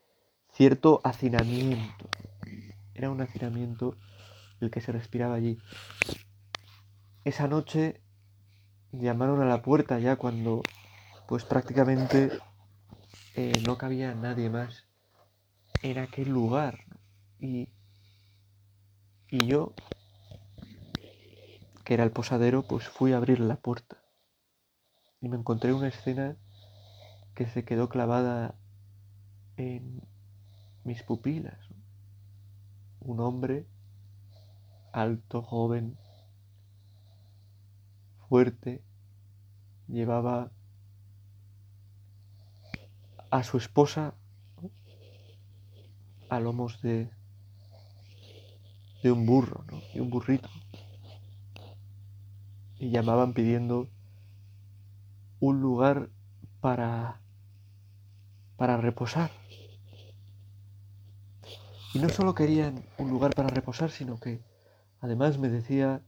cierto 0.52 1.00
hacinamiento. 1.02 2.08
Era 2.94 3.10
un 3.10 3.20
hacinamiento 3.20 3.96
el 4.60 4.70
que 4.70 4.80
se 4.80 4.92
respiraba 4.92 5.34
allí. 5.34 5.58
Esa 7.24 7.48
noche 7.48 8.00
llamaron 8.92 9.42
a 9.42 9.44
la 9.44 9.60
puerta 9.60 9.98
ya 9.98 10.16
cuando 10.16 10.62
pues 11.26 11.44
prácticamente 11.44 12.30
eh, 13.34 13.60
no 13.66 13.76
cabía 13.76 14.14
nadie 14.14 14.50
más 14.50 14.86
en 15.82 15.98
aquel 15.98 16.28
lugar. 16.28 16.84
Y, 17.40 17.68
y 19.30 19.46
yo, 19.46 19.74
que 21.84 21.94
era 21.94 22.04
el 22.04 22.12
posadero, 22.12 22.62
pues 22.62 22.88
fui 22.88 23.12
a 23.12 23.16
abrir 23.16 23.40
la 23.40 23.56
puerta 23.56 24.07
y 25.20 25.28
me 25.28 25.36
encontré 25.36 25.72
una 25.72 25.88
escena 25.88 26.36
que 27.34 27.46
se 27.46 27.64
quedó 27.64 27.88
clavada 27.88 28.54
en 29.56 30.02
mis 30.84 31.02
pupilas. 31.02 31.58
Un 33.00 33.20
hombre 33.20 33.66
alto, 34.92 35.42
joven, 35.42 35.96
fuerte, 38.28 38.82
llevaba 39.88 40.50
a 43.30 43.42
su 43.42 43.58
esposa 43.58 44.14
a 46.28 46.40
lomos 46.40 46.80
de, 46.82 47.10
de 49.02 49.12
un 49.12 49.26
burro, 49.26 49.64
¿no? 49.70 49.80
Y 49.94 50.00
un 50.00 50.10
burrito. 50.10 50.48
Y 52.78 52.90
llamaban 52.90 53.32
pidiendo 53.32 53.88
un 55.40 55.60
lugar 55.60 56.10
para, 56.60 57.20
para 58.56 58.76
reposar. 58.76 59.30
Y 61.94 62.00
no 62.00 62.08
solo 62.08 62.34
querían 62.34 62.84
un 62.98 63.10
lugar 63.10 63.34
para 63.34 63.48
reposar, 63.48 63.90
sino 63.90 64.18
que 64.18 64.40
además 65.00 65.38
me 65.38 65.48
decía 65.48 66.02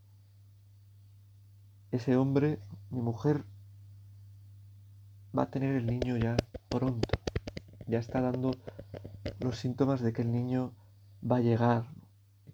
ese 1.90 2.16
hombre, 2.16 2.58
mi 2.90 3.00
mujer, 3.00 3.44
va 5.36 5.44
a 5.44 5.50
tener 5.50 5.74
el 5.74 5.86
niño 5.86 6.16
ya 6.16 6.36
pronto. 6.68 7.08
Ya 7.86 7.98
está 7.98 8.20
dando 8.20 8.52
los 9.40 9.58
síntomas 9.58 10.00
de 10.00 10.12
que 10.12 10.22
el 10.22 10.32
niño 10.32 10.72
va 11.28 11.36
a 11.36 11.40
llegar. 11.40 11.86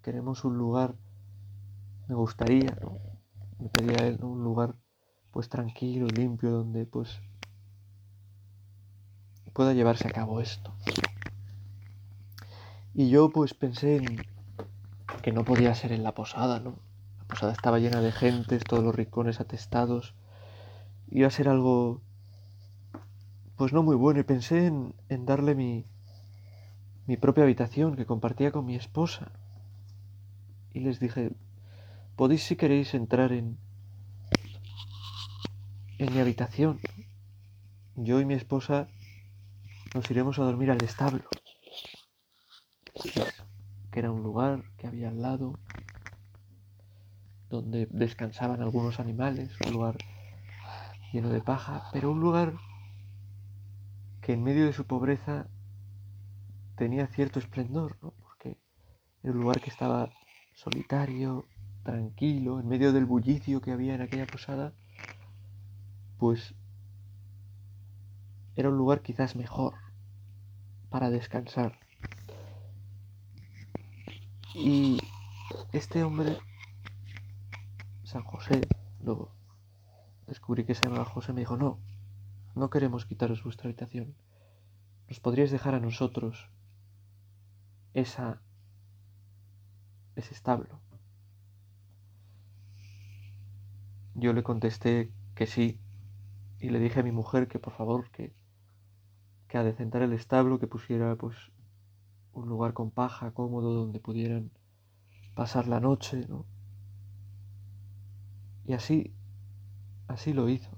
Queremos 0.02 0.44
un 0.44 0.56
lugar, 0.56 0.94
me 2.08 2.14
gustaría, 2.14 2.78
¿no? 2.80 2.98
Me 3.58 3.68
pedía 3.68 4.06
él 4.06 4.22
un 4.22 4.42
lugar 4.44 4.76
pues 5.36 5.50
tranquilo, 5.50 6.06
limpio, 6.06 6.50
donde 6.50 6.86
pues 6.86 7.20
pueda 9.52 9.74
llevarse 9.74 10.08
a 10.08 10.10
cabo 10.10 10.40
esto. 10.40 10.72
Y 12.94 13.10
yo 13.10 13.28
pues 13.28 13.52
pensé 13.52 13.96
en 13.96 14.24
que 15.20 15.32
no 15.32 15.44
podía 15.44 15.74
ser 15.74 15.92
en 15.92 16.04
la 16.04 16.14
posada, 16.14 16.58
¿no? 16.58 16.78
La 17.18 17.24
posada 17.26 17.52
estaba 17.52 17.78
llena 17.78 18.00
de 18.00 18.12
gentes, 18.12 18.64
todos 18.64 18.82
los 18.82 18.94
rincones 18.94 19.38
atestados. 19.38 20.14
Iba 21.10 21.26
a 21.26 21.30
ser 21.30 21.50
algo 21.50 22.00
pues 23.56 23.74
no 23.74 23.82
muy 23.82 23.96
bueno 23.96 24.20
y 24.20 24.22
pensé 24.22 24.64
en, 24.64 24.94
en 25.10 25.26
darle 25.26 25.54
mi, 25.54 25.84
mi 27.06 27.18
propia 27.18 27.44
habitación 27.44 27.94
que 27.94 28.06
compartía 28.06 28.52
con 28.52 28.64
mi 28.64 28.74
esposa. 28.74 29.32
Y 30.72 30.80
les 30.80 30.98
dije, 30.98 31.32
podéis 32.16 32.42
si 32.42 32.56
queréis 32.56 32.94
entrar 32.94 33.32
en, 33.32 33.58
en 35.98 36.12
mi 36.12 36.20
habitación. 36.20 36.80
Yo 37.94 38.20
y 38.20 38.24
mi 38.24 38.34
esposa 38.34 38.88
nos 39.94 40.10
iremos 40.10 40.38
a 40.38 40.44
dormir 40.44 40.70
al 40.70 40.82
establo, 40.82 41.24
que 43.90 43.98
era 43.98 44.10
un 44.10 44.22
lugar 44.22 44.62
que 44.76 44.86
había 44.86 45.08
al 45.08 45.22
lado, 45.22 45.58
donde 47.48 47.86
descansaban 47.90 48.60
algunos 48.60 49.00
animales, 49.00 49.50
un 49.66 49.72
lugar 49.72 49.96
lleno 51.12 51.30
de 51.30 51.40
paja, 51.40 51.88
pero 51.92 52.10
un 52.10 52.20
lugar 52.20 52.54
que 54.20 54.34
en 54.34 54.42
medio 54.42 54.66
de 54.66 54.72
su 54.72 54.86
pobreza 54.86 55.46
tenía 56.76 57.06
cierto 57.06 57.38
esplendor, 57.38 57.96
¿no? 58.02 58.12
porque 58.22 58.58
era 59.22 59.32
un 59.32 59.40
lugar 59.40 59.60
que 59.60 59.70
estaba 59.70 60.10
solitario, 60.54 61.46
tranquilo, 61.84 62.60
en 62.60 62.68
medio 62.68 62.92
del 62.92 63.06
bullicio 63.06 63.62
que 63.62 63.72
había 63.72 63.94
en 63.94 64.02
aquella 64.02 64.26
posada, 64.26 64.74
pues 66.18 66.54
era 68.54 68.70
un 68.70 68.76
lugar 68.76 69.02
quizás 69.02 69.36
mejor 69.36 69.74
para 70.88 71.10
descansar. 71.10 71.78
Y 74.54 74.98
este 75.72 76.02
hombre, 76.02 76.38
San 78.04 78.22
José, 78.22 78.62
luego 79.02 79.30
descubrí 80.26 80.64
que 80.64 80.74
se 80.74 80.84
llamaba 80.84 81.04
José, 81.04 81.32
me 81.34 81.40
dijo, 81.40 81.56
no, 81.56 81.78
no 82.54 82.70
queremos 82.70 83.04
quitaros 83.04 83.44
vuestra 83.44 83.68
habitación. 83.68 84.14
¿Nos 85.08 85.20
podríais 85.20 85.50
dejar 85.50 85.74
a 85.74 85.80
nosotros 85.80 86.48
esa, 87.92 88.40
ese 90.16 90.32
establo? 90.34 90.80
Yo 94.14 94.32
le 94.32 94.42
contesté 94.42 95.12
que 95.34 95.46
sí 95.46 95.78
y 96.58 96.70
le 96.70 96.78
dije 96.80 97.00
a 97.00 97.02
mi 97.02 97.12
mujer 97.12 97.48
que 97.48 97.58
por 97.58 97.72
favor 97.74 98.10
que, 98.10 98.34
que 99.48 99.58
adecentar 99.58 100.02
el 100.02 100.12
establo, 100.12 100.58
que 100.58 100.66
pusiera 100.66 101.16
pues 101.16 101.36
un 102.32 102.48
lugar 102.48 102.72
con 102.72 102.90
paja 102.90 103.32
cómodo 103.32 103.72
donde 103.72 104.00
pudieran 104.00 104.50
pasar 105.34 105.68
la 105.68 105.80
noche, 105.80 106.26
¿no? 106.28 106.46
Y 108.66 108.72
así, 108.72 109.14
así 110.08 110.32
lo 110.32 110.48
hizo. 110.48 110.70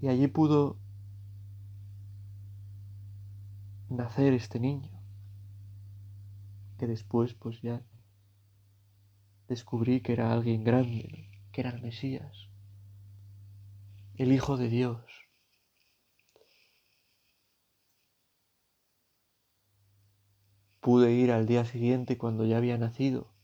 Y 0.00 0.08
allí 0.08 0.26
pudo 0.26 0.76
nacer 3.88 4.32
este 4.34 4.58
niño, 4.58 4.90
que 6.78 6.86
después 6.86 7.34
pues 7.34 7.62
ya 7.62 7.82
descubrí 9.48 10.00
que 10.00 10.12
era 10.12 10.32
alguien 10.32 10.64
grande, 10.64 11.30
que 11.52 11.60
era 11.60 11.70
el 11.70 11.80
Mesías, 11.80 12.43
el 14.16 14.32
Hijo 14.32 14.56
de 14.56 14.68
Dios. 14.68 15.00
Pude 20.80 21.10
ir 21.10 21.32
al 21.32 21.46
día 21.46 21.64
siguiente 21.64 22.16
cuando 22.16 22.46
ya 22.46 22.58
había 22.58 22.78
nacido 22.78 23.34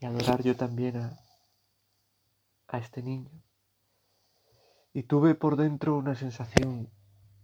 y 0.00 0.06
adorar 0.06 0.42
yo 0.42 0.56
también 0.56 0.96
a, 0.96 1.20
a 2.68 2.78
este 2.78 3.02
niño. 3.02 3.42
Y 4.92 5.02
tuve 5.02 5.34
por 5.34 5.56
dentro 5.56 5.96
una 5.98 6.14
sensación 6.14 6.92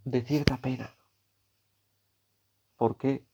de 0.05 0.23
cierta 0.23 0.59
pena. 0.59 0.95
porque 2.77 3.27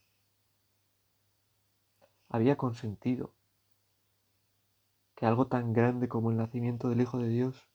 había 2.28 2.56
consentido 2.56 3.36
que 5.16 5.24
algo 5.24 5.46
tan 5.46 5.72
grande 5.72 6.06
como 6.06 6.30
el 6.30 6.36
nacimiento 6.36 6.90
del 6.90 7.00
Hijo 7.00 7.16
de 7.18 7.28
Dios 7.28 7.71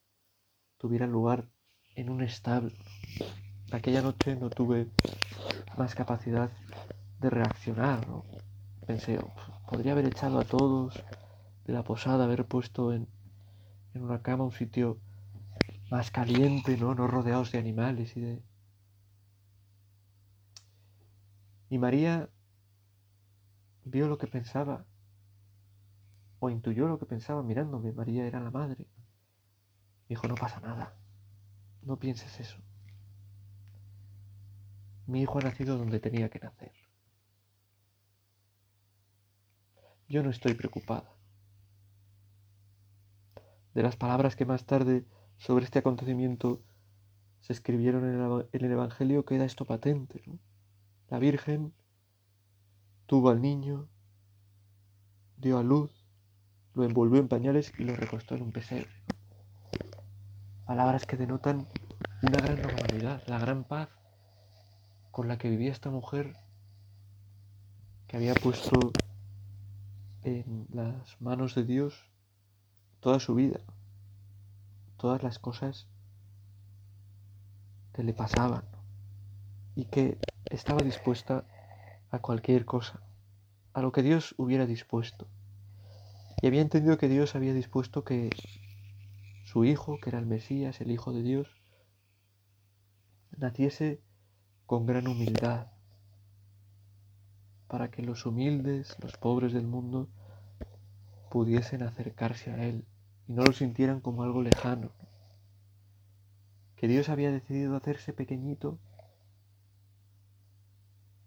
tuviera 0.77 1.07
lugar 1.07 1.47
en 1.95 2.09
un 2.09 2.21
establo? 2.21 2.71
Aquella 3.71 4.01
noche 4.01 4.35
no 4.35 4.49
tuve 4.49 4.87
más 5.77 5.95
capacidad 5.95 6.51
de 7.19 7.29
reaccionar. 7.29 8.05
Pensé, 8.85 9.19
podría 9.69 9.91
haber 9.91 10.05
echado 10.05 10.39
a 10.39 10.45
todos 10.45 11.03
de 11.65 11.73
la 11.73 11.83
posada, 11.83 12.23
haber 12.23 12.45
puesto 12.45 12.93
en, 12.93 13.07
en 13.93 14.03
una 14.03 14.21
cama 14.21 14.45
un 14.45 14.51
sitio 14.51 14.99
más 15.89 16.11
caliente, 16.11 16.77
¿no? 16.77 16.95
No 16.95 17.07
rodeados 17.07 17.51
de 17.51 17.59
animales 17.59 18.15
y 18.15 18.21
de... 18.21 18.43
Y 21.69 21.77
María 21.77 22.29
vio 23.83 24.07
lo 24.07 24.17
que 24.17 24.27
pensaba, 24.27 24.85
o 26.39 26.49
intuyó 26.49 26.87
lo 26.87 26.99
que 26.99 27.05
pensaba 27.05 27.43
mirándome. 27.43 27.91
María 27.91 28.25
era 28.25 28.39
la 28.39 28.51
madre. 28.51 28.87
Dijo, 30.09 30.27
no 30.27 30.35
pasa 30.35 30.59
nada, 30.61 30.95
no 31.81 31.97
pienses 31.99 32.39
eso. 32.39 32.57
Mi 35.05 35.21
hijo 35.21 35.39
ha 35.39 35.41
nacido 35.41 35.77
donde 35.77 35.99
tenía 35.99 36.29
que 36.29 36.39
nacer. 36.39 36.71
Yo 40.09 40.23
no 40.23 40.29
estoy 40.29 40.53
preocupada. 40.53 41.13
De 43.73 43.83
las 43.83 43.95
palabras 43.95 44.35
que 44.35 44.45
más 44.45 44.65
tarde 44.65 45.05
sobre 45.37 45.65
este 45.65 45.79
acontecimiento 45.79 46.61
se 47.41 47.53
escribieron 47.53 48.03
en 48.05 48.63
el, 48.63 48.71
Evangelio 48.71 49.25
queda 49.25 49.45
esto 49.45 49.65
patente. 49.65 50.21
La 51.09 51.19
Virgen 51.19 51.73
tuvo 53.05 53.29
al 53.29 53.41
niño, 53.41 53.87
dio 55.37 55.57
a 55.57 55.63
luz, 55.63 55.91
lo 56.73 56.83
envolvió 56.83 57.19
en 57.19 57.27
pañales 57.27 57.71
y 57.77 57.83
lo 57.83 57.95
recostó 57.95 58.35
en 58.35 58.43
un 58.43 58.51
pesebre. 58.51 58.89
Palabras 60.67 61.05
que 61.05 61.15
denotan 61.15 61.65
una 62.21 62.39
gran 62.41 62.61
normalidad, 62.61 63.23
la 63.27 63.39
gran 63.39 63.63
paz 63.63 63.87
con 65.11 65.29
la 65.29 65.37
que 65.37 65.49
vivía 65.49 65.71
esta 65.71 65.89
mujer 65.89 66.35
que 68.05 68.17
había 68.17 68.33
puesto 68.33 68.91
en 70.23 70.67
las 70.73 71.21
manos 71.21 71.55
de 71.55 71.63
Dios 71.63 72.11
toda 72.99 73.21
su 73.21 73.33
vida, 73.33 73.61
todas 74.97 75.23
las 75.23 75.39
cosas 75.39 75.87
que 77.93 78.03
le 78.03 78.11
pasaban 78.11 78.65
y 79.73 79.85
que 79.85 80.17
estaba 80.49 80.83
dispuesta 80.83 81.45
a 82.11 82.19
cualquier 82.19 82.65
cosa, 82.65 82.99
a 83.71 83.81
lo 83.81 83.93
que 83.93 84.03
Dios 84.03 84.35
hubiera 84.37 84.65
dispuesto. 84.65 85.27
Y 86.41 86.47
había 86.47 86.61
entendido 86.61 86.97
que 86.97 87.07
Dios 87.07 87.35
había 87.35 87.53
dispuesto 87.53 88.03
que 88.03 88.29
su 89.47 89.63
hijo, 89.63 89.97
que 90.01 90.09
era 90.09 90.19
el 90.19 90.25
Mesías, 90.25 90.81
el 90.81 90.91
Hijo 90.91 91.13
de 91.13 91.23
Dios, 91.23 91.47
naciese 93.37 94.01
con 94.65 94.85
gran 94.85 95.07
humildad, 95.07 95.67
para 97.69 97.89
que 97.89 98.01
los 98.01 98.25
humildes, 98.25 98.97
los 99.01 99.15
pobres 99.15 99.53
del 99.53 99.65
mundo, 99.65 100.09
pudiesen 101.31 101.81
acercarse 101.81 102.51
a 102.51 102.65
Él 102.65 102.85
y 103.25 103.33
no 103.33 103.43
lo 103.43 103.53
sintieran 103.53 104.01
como 104.01 104.23
algo 104.23 104.41
lejano. 104.41 104.91
Que 106.75 106.89
Dios 106.89 107.07
había 107.07 107.31
decidido 107.31 107.77
hacerse 107.77 108.11
pequeñito 108.11 108.79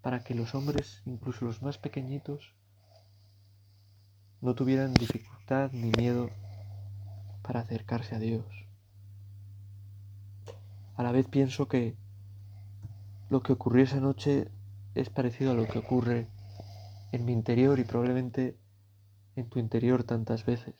para 0.03 0.23
que 0.25 0.35
los 0.35 0.55
hombres, 0.55 1.01
incluso 1.07 1.47
los 1.47 1.63
más 1.63 1.79
pequeñitos, 1.79 2.55
no 4.43 4.55
tuvieran 4.55 4.93
dificultad 4.93 5.73
ni 5.73 5.91
miedo 5.93 6.29
para 7.51 7.63
acercarse 7.63 8.15
a 8.15 8.21
Dios. 8.21 8.47
A 10.95 11.03
la 11.03 11.11
vez 11.11 11.27
pienso 11.27 11.67
que 11.67 11.97
lo 13.29 13.43
que 13.43 13.53
ocurrió 13.53 13.83
esa 13.83 13.99
noche 13.99 14.53
es 14.95 15.11
parecido 15.11 15.51
a 15.51 15.55
lo 15.55 15.67
que 15.67 15.81
ocurre 15.81 16.29
en 17.11 17.25
mi 17.25 17.33
interior 17.33 17.81
y 17.81 17.83
probablemente 17.83 18.57
en 19.35 19.49
tu 19.49 19.59
interior 19.59 20.05
tantas 20.05 20.47
veces, 20.47 20.77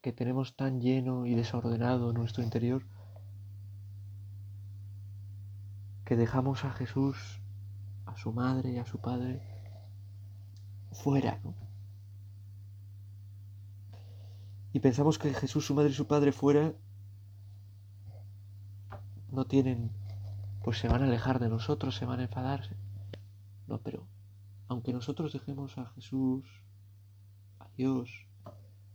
que 0.00 0.10
tenemos 0.10 0.56
tan 0.56 0.80
lleno 0.80 1.26
y 1.26 1.34
desordenado 1.34 2.14
nuestro 2.14 2.42
interior 2.42 2.86
que 6.06 6.16
dejamos 6.16 6.64
a 6.64 6.70
Jesús 6.70 7.42
a 8.06 8.16
su 8.16 8.32
madre 8.32 8.70
y 8.70 8.78
a 8.78 8.86
su 8.86 9.02
padre 9.02 9.42
fuera, 10.92 11.38
Y 14.78 14.80
pensamos 14.80 15.18
que 15.18 15.34
Jesús, 15.34 15.66
su 15.66 15.74
madre 15.74 15.90
y 15.90 15.92
su 15.92 16.06
padre 16.06 16.30
fuera 16.30 16.72
no 19.32 19.44
tienen, 19.44 19.90
pues 20.62 20.78
se 20.78 20.86
van 20.86 21.02
a 21.02 21.06
alejar 21.06 21.40
de 21.40 21.48
nosotros, 21.48 21.96
se 21.96 22.04
van 22.04 22.20
a 22.20 22.22
enfadarse. 22.22 22.76
No, 23.66 23.78
pero 23.78 24.06
aunque 24.68 24.92
nosotros 24.92 25.32
dejemos 25.32 25.76
a 25.78 25.86
Jesús, 25.86 26.44
a 27.58 27.66
Dios, 27.76 28.08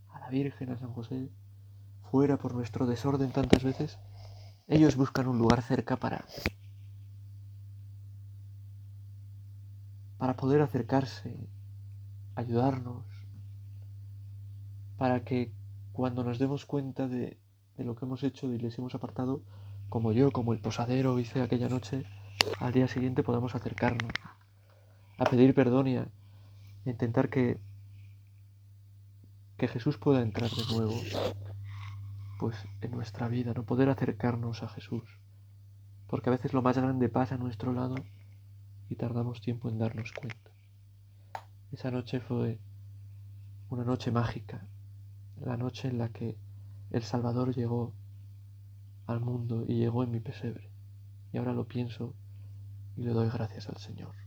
a 0.07 0.19
la 0.21 0.29
Virgen, 0.29 0.71
a 0.71 0.77
San 0.77 0.93
José, 0.93 1.29
fuera 2.09 2.37
por 2.37 2.55
nuestro 2.55 2.85
desorden 2.85 3.33
tantas 3.33 3.65
veces, 3.65 3.99
ellos 4.67 4.95
buscan 4.95 5.27
un 5.27 5.37
lugar 5.37 5.63
cerca 5.63 5.97
para 5.97 6.23
para 10.17 10.37
poder 10.37 10.61
acercarse, 10.61 11.49
ayudarnos, 12.35 13.03
para 14.97 15.25
que 15.25 15.51
cuando 15.93 16.23
nos 16.23 16.39
demos 16.39 16.65
cuenta 16.65 17.07
de, 17.07 17.37
lo 17.77 17.95
que 17.95 18.05
hemos 18.05 18.23
hecho 18.23 18.51
y 18.51 18.57
les 18.57 18.77
hemos 18.77 18.95
apartado, 18.95 19.41
como 19.89 20.11
yo, 20.11 20.31
como 20.31 20.53
el 20.53 20.59
posadero 20.59 21.19
hice 21.19 21.41
aquella 21.41 21.69
noche, 21.69 22.03
al 22.59 22.73
día 22.73 22.87
siguiente 22.87 23.23
podamos 23.23 23.55
acercarnos 23.55 24.11
a 25.17 25.25
pedir 25.25 25.53
perdón 25.53 25.87
y 25.87 25.97
a 25.97 26.07
intentar 26.85 27.29
que, 27.29 27.59
que 29.57 29.67
Jesús 29.67 29.97
pueda 29.97 30.21
entrar 30.21 30.49
de 30.49 30.75
nuevo 30.75 30.95
pues 32.39 32.57
en 32.81 32.91
nuestra 32.91 33.27
vida, 33.29 33.53
no 33.53 33.63
poder 33.63 33.87
acercarnos 33.89 34.63
a 34.63 34.67
Jesús. 34.67 35.03
Porque 36.07 36.29
a 36.29 36.33
veces 36.33 36.53
lo 36.53 36.61
más 36.61 36.77
grande 36.77 37.07
pasa 37.07 37.35
a 37.35 37.37
nuestro 37.37 37.71
lado 37.71 37.95
y 38.89 38.95
tardamos 38.95 39.39
tiempo 39.39 39.69
en 39.69 39.77
darnos 39.77 40.11
cuenta. 40.11 40.51
Esa 41.71 41.89
noche 41.89 42.19
fue 42.19 42.59
una 43.69 43.85
noche 43.85 44.11
mágica, 44.11 44.67
la 45.41 45.57
noche 45.57 45.87
en 45.87 45.97
la 45.97 46.09
que 46.09 46.37
el 46.91 47.03
Salvador 47.03 47.55
llegó 47.55 47.93
al 49.07 49.19
mundo 49.19 49.65
y 49.67 49.77
llegó 49.77 50.03
en 50.03 50.11
mi 50.11 50.19
pesebre. 50.19 50.69
Y 51.31 51.37
ahora 51.37 51.53
lo 51.53 51.67
pienso 51.67 52.13
y 52.95 53.03
le 53.03 53.11
doy 53.11 53.29
gracias 53.29 53.69
al 53.69 53.77
Señor. 53.77 54.22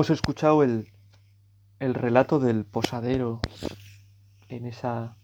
Hemos 0.00 0.08
escuchado 0.08 0.62
el, 0.62 0.88
el 1.78 1.92
relato 1.92 2.40
del 2.40 2.64
posadero 2.64 3.42
en 4.48 4.64
esa, 4.64 5.18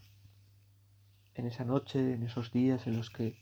en 1.35 1.47
esa 1.47 1.65
noche, 1.65 2.13
en 2.13 2.23
esos 2.23 2.53
días 2.53 2.87
en 2.87 2.99
los 2.99 3.09
que, 3.09 3.39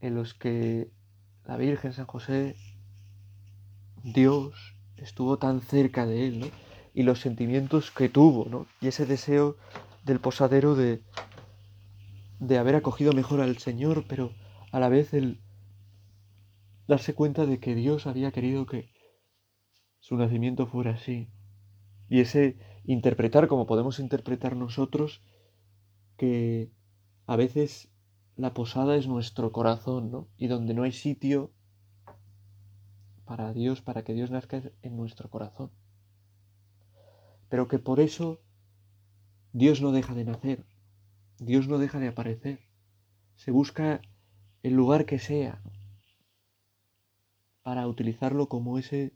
en 0.00 0.14
los 0.14 0.32
que 0.32 0.90
la 1.44 1.58
Virgen 1.58 1.92
San 1.92 2.06
José, 2.06 2.56
Dios, 4.02 4.74
estuvo 4.96 5.36
tan 5.36 5.60
cerca 5.60 6.06
de 6.06 6.28
él, 6.28 6.40
¿no? 6.40 6.46
Y 6.94 7.02
los 7.02 7.20
sentimientos 7.20 7.90
que 7.90 8.08
tuvo, 8.08 8.48
¿no? 8.48 8.66
Y 8.80 8.86
ese 8.86 9.04
deseo 9.04 9.58
del 10.06 10.18
posadero 10.18 10.76
de, 10.76 11.02
de 12.38 12.56
haber 12.56 12.74
acogido 12.76 13.12
mejor 13.12 13.42
al 13.42 13.58
Señor, 13.58 14.06
pero 14.08 14.32
a 14.72 14.80
la 14.80 14.88
vez 14.88 15.12
el 15.12 15.42
darse 16.88 17.12
cuenta 17.12 17.44
de 17.44 17.60
que 17.60 17.74
Dios 17.74 18.06
había 18.06 18.32
querido 18.32 18.64
que 18.64 18.88
su 20.00 20.16
nacimiento 20.16 20.66
fuera 20.66 20.92
así. 20.92 21.30
Y 22.08 22.20
ese 22.20 22.58
interpretar 22.84 23.46
como 23.46 23.66
podemos 23.66 24.00
interpretar 24.00 24.56
nosotros 24.56 25.22
que 26.16 26.72
a 27.26 27.36
veces 27.36 27.90
la 28.36 28.52
posada 28.54 28.96
es 28.96 29.06
nuestro 29.06 29.52
corazón, 29.52 30.10
¿no? 30.10 30.28
Y 30.36 30.48
donde 30.48 30.74
no 30.74 30.82
hay 30.82 30.92
sitio 30.92 31.52
para 33.24 33.52
Dios, 33.52 33.80
para 33.80 34.02
que 34.02 34.14
Dios 34.14 34.30
nazca 34.30 34.60
en 34.82 34.96
nuestro 34.96 35.30
corazón. 35.30 35.70
Pero 37.48 37.68
que 37.68 37.78
por 37.78 38.00
eso 38.00 38.40
Dios 39.52 39.80
no 39.82 39.92
deja 39.92 40.14
de 40.14 40.24
nacer, 40.24 40.66
Dios 41.38 41.68
no 41.68 41.78
deja 41.78 41.98
de 42.00 42.08
aparecer. 42.08 42.60
Se 43.36 43.50
busca 43.50 44.00
el 44.62 44.74
lugar 44.74 45.06
que 45.06 45.18
sea 45.18 45.62
para 47.62 47.86
utilizarlo 47.86 48.48
como 48.48 48.78
ese 48.78 49.14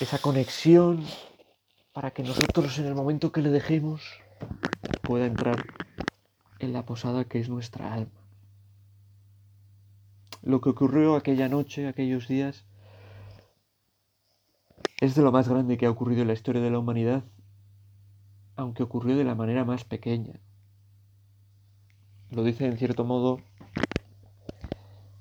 esa 0.00 0.18
conexión 0.18 1.04
para 1.92 2.12
que 2.12 2.22
nosotros 2.22 2.78
en 2.78 2.86
el 2.86 2.94
momento 2.94 3.32
que 3.32 3.42
le 3.42 3.50
dejemos 3.50 4.02
pueda 5.02 5.26
entrar 5.26 5.64
en 6.60 6.72
la 6.72 6.84
posada 6.84 7.24
que 7.24 7.40
es 7.40 7.48
nuestra 7.48 7.92
alma. 7.92 8.20
Lo 10.42 10.60
que 10.60 10.70
ocurrió 10.70 11.16
aquella 11.16 11.48
noche, 11.48 11.88
aquellos 11.88 12.28
días, 12.28 12.64
es 15.00 15.14
de 15.14 15.22
lo 15.22 15.32
más 15.32 15.48
grande 15.48 15.76
que 15.76 15.86
ha 15.86 15.90
ocurrido 15.90 16.22
en 16.22 16.28
la 16.28 16.34
historia 16.34 16.62
de 16.62 16.70
la 16.70 16.78
humanidad 16.78 17.24
aunque 18.58 18.82
ocurrió 18.82 19.16
de 19.16 19.22
la 19.22 19.36
manera 19.36 19.64
más 19.64 19.84
pequeña. 19.84 20.40
Lo 22.30 22.42
dice 22.42 22.66
en 22.66 22.76
cierto 22.76 23.04
modo 23.04 23.40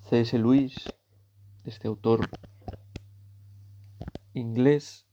C.S. 0.10 0.40
Lewis, 0.40 0.76
este 1.64 1.88
autor 1.88 2.28
inglés, 4.38 5.08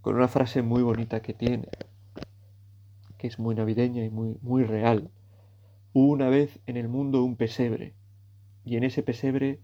con 0.00 0.16
una 0.16 0.28
frase 0.28 0.62
muy 0.62 0.82
bonita 0.82 1.22
que 1.22 1.34
tiene, 1.34 1.68
que 3.18 3.26
es 3.26 3.38
muy 3.38 3.54
navideña 3.54 4.04
y 4.04 4.10
muy, 4.10 4.38
muy 4.42 4.64
real. 4.64 5.10
Hubo 5.92 6.12
una 6.12 6.28
vez 6.28 6.60
en 6.66 6.76
el 6.76 6.88
mundo 6.88 7.22
un 7.24 7.36
pesebre, 7.36 7.94
y 8.64 8.76
en 8.76 8.84
ese 8.84 9.02
pesebre 9.02 9.60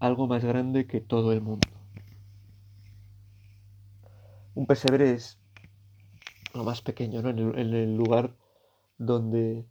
algo 0.00 0.26
más 0.26 0.44
grande 0.44 0.86
que 0.86 1.00
todo 1.00 1.32
el 1.32 1.40
mundo. 1.40 1.68
Un 4.54 4.66
pesebre 4.66 5.12
es 5.12 5.38
lo 6.52 6.64
más 6.64 6.82
pequeño, 6.82 7.22
¿no? 7.22 7.30
En 7.30 7.38
el, 7.38 7.96
lugar 7.96 8.36
donde, 8.98 9.66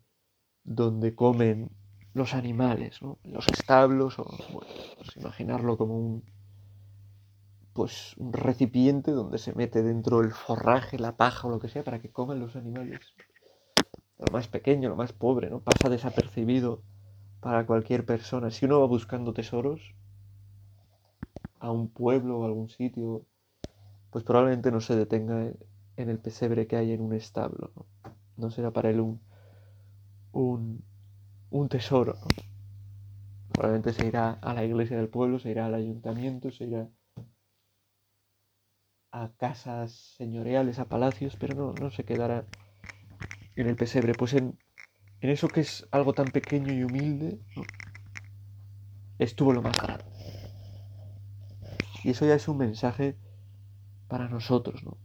donde 0.63 1.13
comen 1.13 1.71
los 2.13 2.33
animales, 2.33 3.01
¿no? 3.01 3.19
Los 3.23 3.47
establos, 3.49 4.17
o 4.19 4.25
bueno, 4.53 4.71
pues 4.97 5.17
imaginarlo 5.17 5.77
como 5.77 5.97
un 5.97 6.23
pues 7.79 8.13
un 8.17 8.33
recipiente 8.33 9.11
donde 9.11 9.37
se 9.37 9.53
mete 9.53 9.81
dentro 9.81 10.19
el 10.19 10.31
forraje, 10.31 10.99
la 10.99 11.15
paja 11.15 11.47
o 11.47 11.49
lo 11.49 11.59
que 11.59 11.69
sea 11.69 11.81
para 11.81 12.01
que 12.01 12.11
coman 12.11 12.37
los 12.37 12.57
animales. 12.57 12.99
Lo 14.17 14.25
más 14.33 14.49
pequeño, 14.49 14.89
lo 14.89 14.97
más 14.97 15.13
pobre, 15.13 15.49
¿no? 15.49 15.61
Pasa 15.61 15.87
desapercibido 15.87 16.81
para 17.39 17.65
cualquier 17.65 18.05
persona. 18.05 18.51
Si 18.51 18.65
uno 18.65 18.81
va 18.81 18.85
buscando 18.85 19.31
tesoros 19.31 19.95
a 21.61 21.71
un 21.71 21.87
pueblo 21.87 22.39
o 22.39 22.43
a 22.43 22.47
algún 22.47 22.67
sitio, 22.67 23.25
pues 24.09 24.25
probablemente 24.25 24.71
no 24.71 24.81
se 24.81 24.97
detenga 24.97 25.53
en 25.95 26.09
el 26.09 26.19
pesebre 26.19 26.67
que 26.67 26.75
hay 26.75 26.91
en 26.91 26.99
un 26.99 27.13
establo. 27.13 27.71
No, 28.35 28.51
será 28.51 28.71
para 28.71 28.89
él 28.89 28.99
un, 28.99 29.21
un, 30.33 30.83
un 31.49 31.69
tesoro. 31.69 32.17
Probablemente 33.53 33.93
se 33.93 34.05
irá 34.05 34.31
a 34.31 34.53
la 34.53 34.65
iglesia 34.65 34.97
del 34.97 35.07
pueblo, 35.07 35.39
se 35.39 35.51
irá 35.51 35.67
al 35.67 35.75
ayuntamiento, 35.75 36.51
se 36.51 36.65
irá 36.65 36.89
a 39.11 39.33
casas 39.37 39.93
señoriales, 40.17 40.79
a 40.79 40.89
palacios, 40.89 41.37
pero 41.37 41.55
no, 41.55 41.73
no 41.73 41.91
se 41.91 42.05
quedará 42.05 42.47
en 43.55 43.67
el 43.67 43.77
pesebre. 43.77 44.15
Pues 44.15 44.33
en, 44.33 44.59
en 45.21 45.29
eso 45.31 45.51
que 45.51 45.61
es 45.61 45.87
algo 45.91 46.13
tan 46.15 46.31
pequeño 46.31 46.73
y 46.73 46.83
humilde, 46.83 47.41
estuvo 49.19 49.53
lo 49.53 49.61
más 49.61 49.79
grande. 49.79 50.05
Y 52.01 52.09
eso 52.11 52.25
ya 52.25 52.35
es 52.35 52.47
un 52.49 52.57
mensaje 52.57 53.17
para 54.07 54.29
nosotros, 54.29 54.83
¿no? 54.83 54.99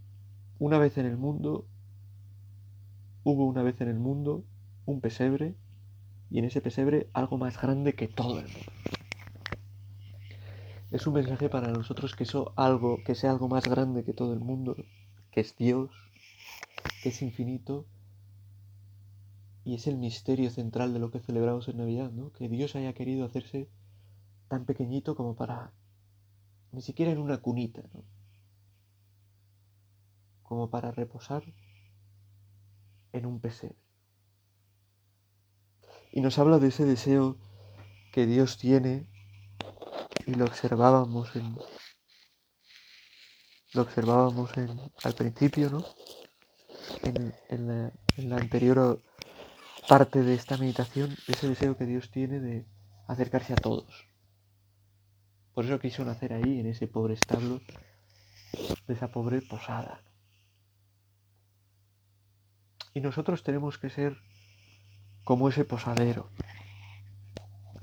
Una 0.59 0.79
vez 0.79 0.99
en 0.99 1.07
el 1.07 1.17
mundo, 1.19 1.69
hubo 3.25 3.47
una 3.47 3.63
vez 3.65 3.81
en 3.81 3.89
el 3.89 3.99
mundo 3.99 4.47
un 4.85 5.01
pesebre 5.01 5.57
y 6.31 6.39
en 6.41 6.47
ese 6.47 6.61
pesebre 6.63 7.11
algo 7.15 7.39
más 7.39 7.61
grande 7.61 7.95
que 7.97 8.09
todo 8.09 8.41
el 8.41 8.49
mundo. 8.49 8.73
Es 10.95 11.09
un 11.09 11.15
mensaje 11.15 11.49
para 11.49 11.73
nosotros 11.73 12.15
que 12.15 12.23
eso 12.23 12.53
algo, 12.55 13.03
que 13.05 13.17
sea 13.17 13.33
algo 13.33 13.49
más 13.49 13.67
grande 13.67 14.05
que 14.05 14.13
todo 14.13 14.33
el 14.33 14.39
mundo, 14.39 14.77
que 15.33 15.41
es 15.41 15.57
Dios, 15.57 15.91
que 17.03 17.09
es 17.09 17.21
infinito 17.21 17.85
y 19.65 19.75
es 19.75 19.89
el 19.89 19.97
misterio 19.97 20.51
central 20.51 20.93
de 20.93 21.01
lo 21.01 21.11
que 21.11 21.19
celebramos 21.19 21.67
en 21.67 21.79
Navidad, 21.79 22.13
¿no? 22.13 22.31
Que 22.31 22.49
Dios 22.49 22.77
haya 22.77 22.93
querido 22.93 23.25
hacerse 23.25 23.69
tan 24.47 24.67
pequeñito 24.67 25.17
como 25.17 25.35
para 25.35 25.73
ni 26.71 26.81
siquiera 26.81 27.11
en 27.11 27.19
una 27.19 27.39
cunita, 27.39 27.83
¿no? 27.93 28.05
como 30.45 30.71
para 30.71 30.93
reposar 30.93 31.43
en 33.13 33.27
un 33.27 33.41
pesebre. 33.41 33.83
Y 36.13 36.21
nos 36.21 36.39
habla 36.39 36.61
de 36.61 36.69
ese 36.69 36.85
deseo 36.85 37.37
que 38.13 38.27
Dios 38.27 38.59
tiene 38.59 39.13
y 40.27 40.35
lo 40.35 40.45
observábamos 40.45 41.35
en 41.37 41.57
lo 43.75 43.83
observábamos 43.83 44.57
en, 44.57 44.81
al 45.03 45.15
principio, 45.15 45.69
¿no? 45.69 45.85
En, 47.03 47.67
la, 47.67 47.93
en 48.17 48.31
la 48.31 48.37
anterior 48.37 49.03
parte 49.89 50.23
de 50.23 50.35
esta 50.35 50.57
meditación, 50.57 51.17
ese 51.27 51.49
deseo 51.49 51.77
que 51.77 51.85
Dios 51.85 52.11
tiene 52.11 52.39
de 52.39 52.67
acercarse 53.09 53.53
a 53.53 53.57
todos. 53.57 54.07
Por 55.55 55.65
eso 55.65 55.81
quiso 55.81 56.05
nacer 56.05 56.33
ahí, 56.33 56.61
en 56.61 56.67
ese 56.67 56.87
pobre 56.87 57.15
establo, 57.15 57.61
de 58.87 58.95
esa 58.95 59.09
pobre 59.09 59.43
posada. 59.43 60.03
Y 62.95 63.01
nosotros 63.01 63.43
tenemos 63.43 63.79
que 63.79 63.91
ser 63.91 64.17
como 65.25 65.49
ese 65.49 65.65
posadero, 65.65 66.31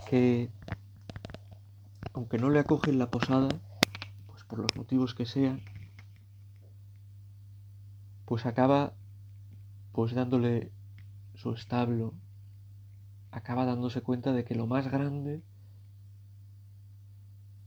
que 0.09 0.49
aunque 2.13 2.37
no 2.37 2.49
le 2.49 2.59
acogen 2.59 2.99
la 2.99 3.09
posada, 3.09 3.49
pues 4.27 4.43
por 4.43 4.59
los 4.59 4.75
motivos 4.75 5.15
que 5.15 5.25
sean, 5.25 5.61
pues 8.25 8.45
acaba 8.45 8.93
pues 9.91 10.13
dándole 10.13 10.71
su 11.35 11.51
establo, 11.53 12.13
acaba 13.31 13.65
dándose 13.65 14.01
cuenta 14.01 14.31
de 14.31 14.43
que 14.43 14.55
lo 14.55 14.67
más 14.67 14.89
grande 14.89 15.41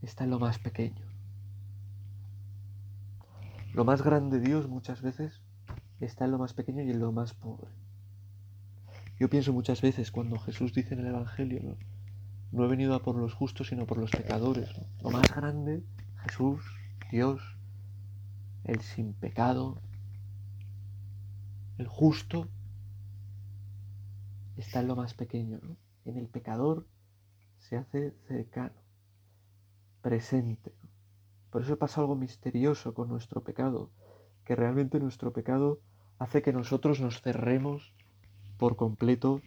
está 0.03 0.25
en 0.25 0.31
lo 0.31 0.39
más 0.39 0.59
pequeño. 0.59 1.05
Lo 3.73 3.85
más 3.85 4.03
grande 4.03 4.41
Dios 4.41 4.69
muchas 4.69 5.03
veces 5.03 5.41
está 6.01 6.27
en 6.27 6.31
lo 6.31 6.39
más 6.39 6.55
pequeño 6.55 6.83
y 6.83 6.91
en 6.91 7.01
lo 7.01 7.13
más 7.13 7.35
pobre. 7.35 7.69
Yo 9.19 9.29
pienso 9.29 9.53
muchas 9.53 9.81
veces 9.81 10.11
cuando 10.11 10.39
Jesús 10.39 10.73
dice 10.75 10.95
en 10.95 11.01
el 11.01 11.07
Evangelio, 11.07 11.61
no, 11.63 11.77
he 12.53 12.69
venido 12.69 12.95
a 12.95 13.03
por 13.03 13.17
los 13.17 13.35
justos, 13.35 13.69
sino 13.69 13.87
por 13.87 13.99
los 13.99 14.11
pecadores. 14.11 14.71
Lo 15.03 15.11
más 15.11 15.35
grande, 15.35 15.83
Jesús, 16.23 16.63
Dios, 17.11 17.43
el 18.65 18.81
sin 18.81 19.13
pecado, 19.15 19.81
el 21.79 21.87
justo, 21.87 22.49
está 24.57 24.81
en 24.81 24.89
lo 24.89 24.97
más 24.97 25.15
pequeño. 25.15 25.61
En 26.05 26.17
el 26.17 26.29
pecador 26.29 26.87
se 27.59 27.77
hace 27.77 28.13
cercano, 28.29 28.75
presente. 30.03 30.73
Por 31.51 31.63
eso 31.63 31.79
pasa 31.79 32.01
algo 32.01 32.15
misterioso 32.15 32.95
con 32.95 33.09
nuestro 33.09 33.43
pecado, 33.43 33.91
que 34.45 34.57
realmente 34.57 35.01
nuestro 35.01 35.33
pecado 35.33 35.81
hace 36.19 36.43
que 36.43 36.53
nosotros 36.53 37.01
nos 37.01 37.21
cerremos 37.23 37.95
por 38.59 38.77
completo, 38.77 39.41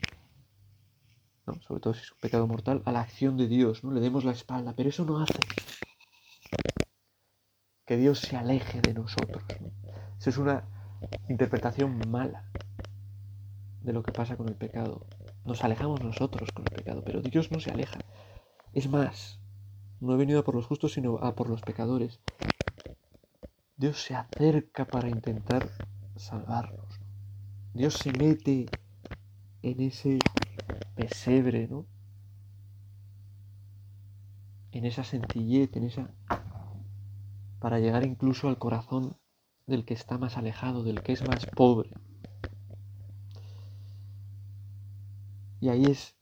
sobre 1.62 1.82
todo 1.82 1.94
si 1.94 2.02
es 2.02 2.12
un 2.12 2.20
pecado 2.20 2.48
mortal, 2.48 2.82
a 2.86 2.92
la 2.92 3.02
acción 3.02 3.38
de 3.38 3.48
Dios, 3.48 3.84
¿no? 3.84 3.92
Le 3.92 4.02
demos 4.02 4.26
la 4.26 4.32
espalda, 4.32 4.74
pero 4.76 4.90
eso 4.90 5.06
no 5.06 5.20
hace 5.20 5.40
que 7.86 7.98
Dios 7.98 8.20
se 8.20 8.36
aleje 8.36 8.82
de 8.82 8.94
nosotros. 8.94 9.44
Esa 10.20 10.30
es 10.30 10.38
una 10.38 10.66
interpretación 11.30 12.02
mala 12.10 12.44
de 13.82 13.94
lo 13.94 14.04
que 14.04 14.12
pasa 14.12 14.36
con 14.36 14.50
el 14.50 14.56
pecado. 14.56 15.08
Nos 15.46 15.64
alejamos 15.64 16.04
nosotros 16.04 16.52
con 16.52 16.66
el 16.70 16.76
pecado, 16.76 17.02
pero 17.06 17.22
Dios 17.22 17.50
no 17.52 17.62
se 17.62 17.72
aleja. 17.72 18.00
Es 18.74 18.90
más, 18.90 19.40
no 20.02 20.14
he 20.14 20.18
venido 20.18 20.40
a 20.40 20.44
por 20.44 20.56
los 20.56 20.66
justos, 20.66 20.94
sino 20.94 21.18
a 21.20 21.34
por 21.34 21.50
los 21.50 21.62
pecadores. 21.62 22.20
Dios 23.78 24.04
se 24.04 24.16
acerca 24.16 24.86
para 24.86 25.08
intentar 25.08 25.70
salvarnos. 26.18 27.00
Dios 27.74 27.94
se 27.94 28.12
mete 28.12 28.66
en 29.62 29.82
ese 29.82 30.20
pesebre, 30.98 31.68
¿no? 31.68 31.86
En 34.72 34.86
esa 34.86 35.04
sencillez, 35.04 35.74
en 35.76 35.84
esa... 35.86 36.12
para 37.60 37.80
llegar 37.80 38.06
incluso 38.06 38.50
al 38.50 38.58
corazón 38.58 39.16
del 39.68 39.86
que 39.86 39.94
está 39.94 40.18
más 40.18 40.38
alejado, 40.38 40.84
del 40.84 41.02
que 41.02 41.14
es 41.14 41.26
más 41.28 41.46
pobre. 41.46 41.92
Y 45.60 45.70
ahí 45.70 45.86
es 45.86 46.16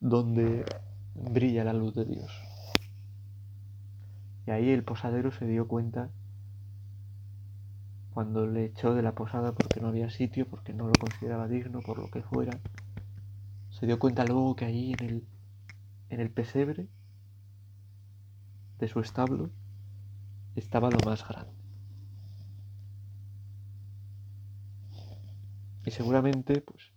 donde 0.00 0.64
brilla 1.14 1.64
la 1.64 1.72
luz 1.72 1.94
de 1.94 2.04
Dios. 2.04 2.32
Y 4.46 4.50
ahí 4.50 4.70
el 4.70 4.84
posadero 4.84 5.32
se 5.32 5.46
dio 5.46 5.66
cuenta 5.66 6.10
cuando 8.12 8.46
le 8.46 8.64
echó 8.64 8.94
de 8.94 9.02
la 9.02 9.14
posada 9.14 9.52
porque 9.52 9.80
no 9.80 9.88
había 9.88 10.08
sitio, 10.08 10.48
porque 10.48 10.72
no 10.72 10.86
lo 10.86 10.94
consideraba 10.98 11.48
digno, 11.48 11.80
por 11.80 11.98
lo 11.98 12.10
que 12.10 12.22
fuera. 12.22 12.58
Se 13.78 13.84
dio 13.84 13.98
cuenta 13.98 14.24
luego 14.24 14.56
que 14.56 14.64
ahí 14.64 14.94
en 14.94 15.02
el, 15.02 15.26
en 16.08 16.20
el 16.20 16.30
pesebre 16.30 16.88
de 18.78 18.88
su 18.88 19.00
establo 19.00 19.50
estaba 20.54 20.90
lo 20.90 21.02
más 21.02 21.28
grande. 21.28 21.52
Y 25.84 25.90
seguramente, 25.90 26.62
pues, 26.62 26.90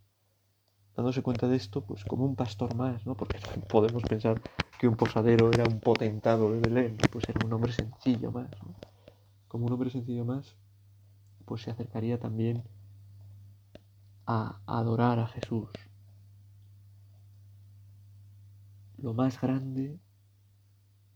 dándose 0.96 1.22
cuenta 1.22 1.50
de 1.50 1.58
esto, 1.58 1.86
pues 1.86 2.06
como 2.06 2.24
un 2.24 2.38
pastor 2.38 2.74
más, 2.74 3.06
¿no? 3.06 3.18
Porque 3.18 3.40
podemos 3.70 4.06
pensar 4.06 4.40
que 4.78 4.88
un 4.88 4.96
posadero 4.96 5.52
era 5.54 5.68
un 5.68 5.82
potentado 5.82 6.54
de 6.54 6.62
Belén, 6.62 7.06
pues 7.12 7.28
era 7.28 7.42
un 7.42 7.52
hombre 7.52 7.74
sencillo 7.74 8.32
más, 8.32 8.50
¿no? 8.64 8.74
Como 9.50 9.66
un 9.66 9.74
hombre 9.74 9.90
sencillo 9.90 10.24
más, 10.24 10.56
pues 11.46 11.64
se 11.64 11.72
acercaría 11.72 12.20
también 12.20 12.64
a 14.26 14.62
adorar 14.66 15.20
a 15.20 15.28
Jesús. 15.28 15.89
Lo 19.02 19.14
más 19.14 19.40
grande 19.40 19.98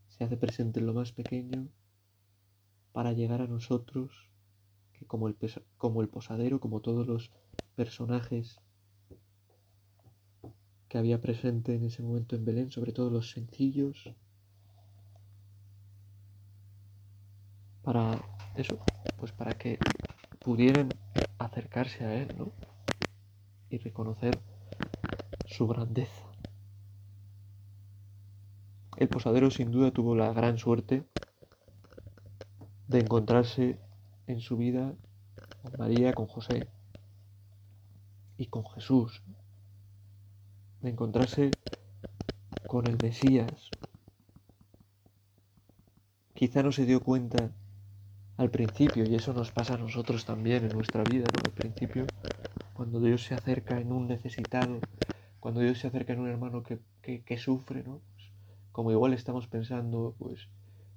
se 0.08 0.24
hace 0.24 0.38
presente 0.38 0.80
en 0.80 0.86
lo 0.86 0.93
más 0.93 1.12
pequeño 1.12 1.67
para 2.93 3.12
llegar 3.12 3.41
a 3.41 3.48
nosotros, 3.48 4.30
que 4.93 5.06
como 5.06 5.28
el, 5.28 5.36
como 5.78 6.02
el 6.02 6.08
posadero, 6.08 6.62
como 6.62 6.80
todos 6.80 7.06
los 7.06 7.32
personajes 7.76 8.62
que 10.88 10.98
había 10.98 11.19
presente 11.19 11.76
en 11.76 11.84
ese 11.84 12.04
momento 12.04 12.36
en 12.36 12.46
Belén, 12.46 12.72
sobre 12.72 12.93
todo 12.93 13.10
los 13.10 13.32
sencillos, 13.32 14.13
para 17.82 18.24
eso, 18.56 18.80
pues 19.17 19.34
para 19.34 19.58
que 19.58 19.78
pudieran 20.39 20.89
acercarse 21.38 22.06
a 22.06 22.15
Él, 22.15 22.34
¿no? 22.38 22.54
Y 23.69 23.78
reconocer 23.80 24.39
su 25.48 25.67
grandeza. 25.67 26.33
El 28.97 29.08
posadero 29.08 29.49
sin 29.51 29.71
duda 29.71 29.91
tuvo 29.91 30.15
la 30.15 30.32
gran 30.34 30.58
suerte 30.58 31.03
de 32.88 32.99
encontrarse 32.99 33.79
en 34.27 34.39
su 34.39 34.58
vida 34.58 34.93
con 35.62 35.73
María, 35.77 36.13
con 36.13 36.27
José 36.27 36.67
y 38.38 38.47
con 38.47 38.65
Jesús 38.65 39.23
de 40.84 40.89
encontrarse 40.89 41.49
con 42.67 42.86
el 42.88 42.97
Mesías. 43.01 43.69
Quizá 46.34 46.62
no 46.62 46.73
se 46.73 46.86
dio 46.86 46.99
cuenta 46.99 47.51
al 48.36 48.49
principio, 48.49 49.06
y 49.06 49.15
eso 49.15 49.34
nos 49.34 49.51
pasa 49.51 49.75
a 49.75 49.77
nosotros 49.77 50.25
también 50.25 50.65
en 50.65 50.73
nuestra 50.73 51.03
vida, 51.03 51.25
¿no? 51.34 51.41
Al 51.45 51.51
principio, 51.51 52.06
cuando 52.73 52.99
Dios 52.99 53.23
se 53.23 53.34
acerca 53.34 53.79
en 53.79 53.93
un 53.93 54.08
necesitado, 54.08 54.79
cuando 55.39 55.62
Dios 55.62 55.79
se 55.79 55.88
acerca 55.88 56.13
en 56.13 56.19
un 56.19 56.29
hermano 56.29 56.63
que, 56.63 56.79
que, 57.01 57.38
sufre, 57.38 57.84
¿no? 57.84 58.01
Como 58.74 58.92
igual 58.92 59.14
estamos 59.14 59.48
pensando, 59.48 60.16
pues, 60.20 60.50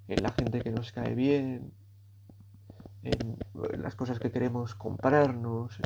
en 0.08 0.22
la 0.24 0.32
gente 0.32 0.60
que 0.60 0.72
nos 0.72 0.90
cae 0.90 1.14
bien, 1.14 1.72
en, 3.04 3.38
en 3.72 3.82
las 3.82 3.94
cosas 3.94 4.18
que 4.18 4.32
queremos 4.32 4.74
comprarnos, 4.74 5.78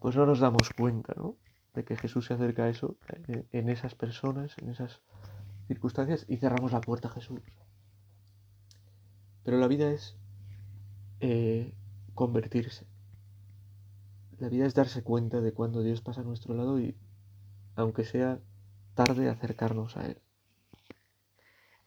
pues 0.00 0.14
no 0.16 0.26
nos 0.26 0.40
damos 0.40 0.68
cuenta, 0.76 1.14
¿no? 1.16 1.36
de 1.78 1.84
que 1.84 1.96
Jesús 1.96 2.26
se 2.26 2.34
acerca 2.34 2.64
a 2.64 2.68
eso, 2.68 2.96
eh, 3.28 3.44
en 3.52 3.68
esas 3.68 3.94
personas, 3.94 4.54
en 4.58 4.70
esas 4.70 5.00
circunstancias, 5.68 6.24
y 6.28 6.36
cerramos 6.36 6.72
la 6.72 6.80
puerta 6.80 7.08
a 7.08 7.12
Jesús. 7.12 7.40
Pero 9.44 9.58
la 9.58 9.68
vida 9.68 9.90
es 9.90 10.16
eh, 11.20 11.72
convertirse. 12.14 12.86
La 14.38 14.48
vida 14.48 14.66
es 14.66 14.74
darse 14.74 15.02
cuenta 15.02 15.40
de 15.40 15.52
cuando 15.52 15.82
Dios 15.82 16.00
pasa 16.00 16.20
a 16.20 16.24
nuestro 16.24 16.54
lado 16.54 16.80
y, 16.80 16.96
aunque 17.76 18.04
sea 18.04 18.40
tarde, 18.94 19.28
acercarnos 19.28 19.96
a 19.96 20.06
Él. 20.06 20.18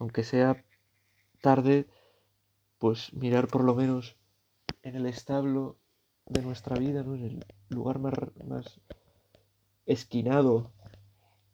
Aunque 0.01 0.23
sea 0.23 0.65
tarde, 1.41 1.85
pues 2.79 3.13
mirar 3.13 3.47
por 3.47 3.63
lo 3.63 3.75
menos 3.75 4.17
en 4.81 4.95
el 4.95 5.05
establo 5.05 5.77
de 6.25 6.41
nuestra 6.41 6.75
vida, 6.75 7.03
¿no? 7.03 7.13
en 7.13 7.23
el 7.23 7.45
lugar 7.69 7.99
más, 7.99 8.15
más 8.43 8.81
esquinado 9.85 10.71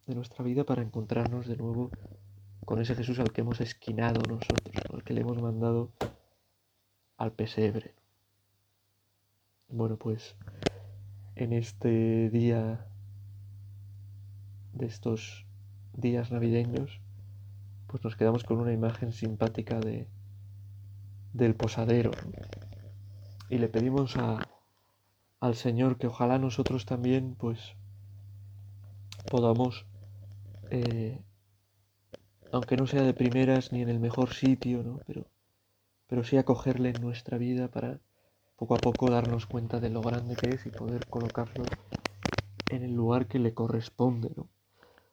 de 0.06 0.16
nuestra 0.16 0.46
vida 0.46 0.64
para 0.64 0.82
encontrarnos 0.82 1.46
de 1.46 1.58
nuevo 1.58 1.92
con 2.64 2.80
ese 2.80 2.96
Jesús 2.96 3.20
al 3.20 3.34
que 3.34 3.42
hemos 3.42 3.60
esquinado 3.60 4.22
nosotros, 4.22 4.78
al 4.94 5.04
que 5.04 5.14
le 5.14 5.22
hemos 5.22 5.42
mandado 5.42 5.92
al 7.18 7.34
pesebre. 7.34 7.96
Bueno, 9.68 9.98
pues 9.98 10.38
en 11.36 11.52
este 11.52 12.30
día 12.30 12.88
de 14.72 14.86
estos 14.86 15.46
días 15.92 16.32
navideños, 16.32 17.02
pues 17.88 18.04
nos 18.04 18.16
quedamos 18.16 18.44
con 18.44 18.60
una 18.60 18.74
imagen 18.74 19.12
simpática 19.12 19.80
de 19.80 20.08
del 21.38 21.56
posadero. 21.56 22.12
Y 23.50 23.60
le 23.60 23.70
pedimos 23.70 24.18
a, 24.18 24.40
al 25.40 25.56
Señor 25.56 25.98
que 25.98 26.08
ojalá 26.08 26.40
nosotros 26.40 26.86
también, 26.86 27.36
pues, 27.36 27.76
podamos, 29.30 29.86
eh, 30.70 31.22
aunque 32.52 32.76
no 32.76 32.88
sea 32.88 33.04
de 33.04 33.14
primeras 33.14 33.72
ni 33.72 33.82
en 33.82 33.90
el 33.90 34.00
mejor 34.00 34.34
sitio, 34.34 34.84
¿no? 34.84 35.00
pero, 35.06 35.28
pero 36.08 36.24
sí 36.24 36.38
acogerle 36.38 36.90
en 36.90 37.02
nuestra 37.02 37.38
vida 37.38 37.70
para 37.70 38.00
poco 38.58 38.76
a 38.76 38.80
poco 38.80 39.12
darnos 39.12 39.46
cuenta 39.46 39.80
de 39.80 39.90
lo 39.90 40.02
grande 40.02 40.36
que 40.36 40.50
es 40.50 40.66
y 40.66 40.72
poder 40.72 41.06
colocarlo 41.08 41.64
en 42.70 42.84
el 42.84 42.94
lugar 42.94 43.28
que 43.28 43.40
le 43.40 43.54
corresponde. 43.54 44.32
¿no? 44.36 44.48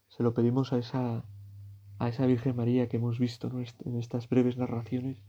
Se 0.09 0.23
lo 0.23 0.33
pedimos 0.33 0.73
a 0.73 0.79
esa, 0.79 1.25
a 1.99 2.09
esa 2.09 2.27
Virgen 2.27 2.57
María 2.57 2.89
que 2.89 2.97
hemos 2.97 3.19
visto 3.19 3.51
en 3.85 3.97
estas 3.97 4.29
breves 4.29 4.57
narraciones, 4.57 5.23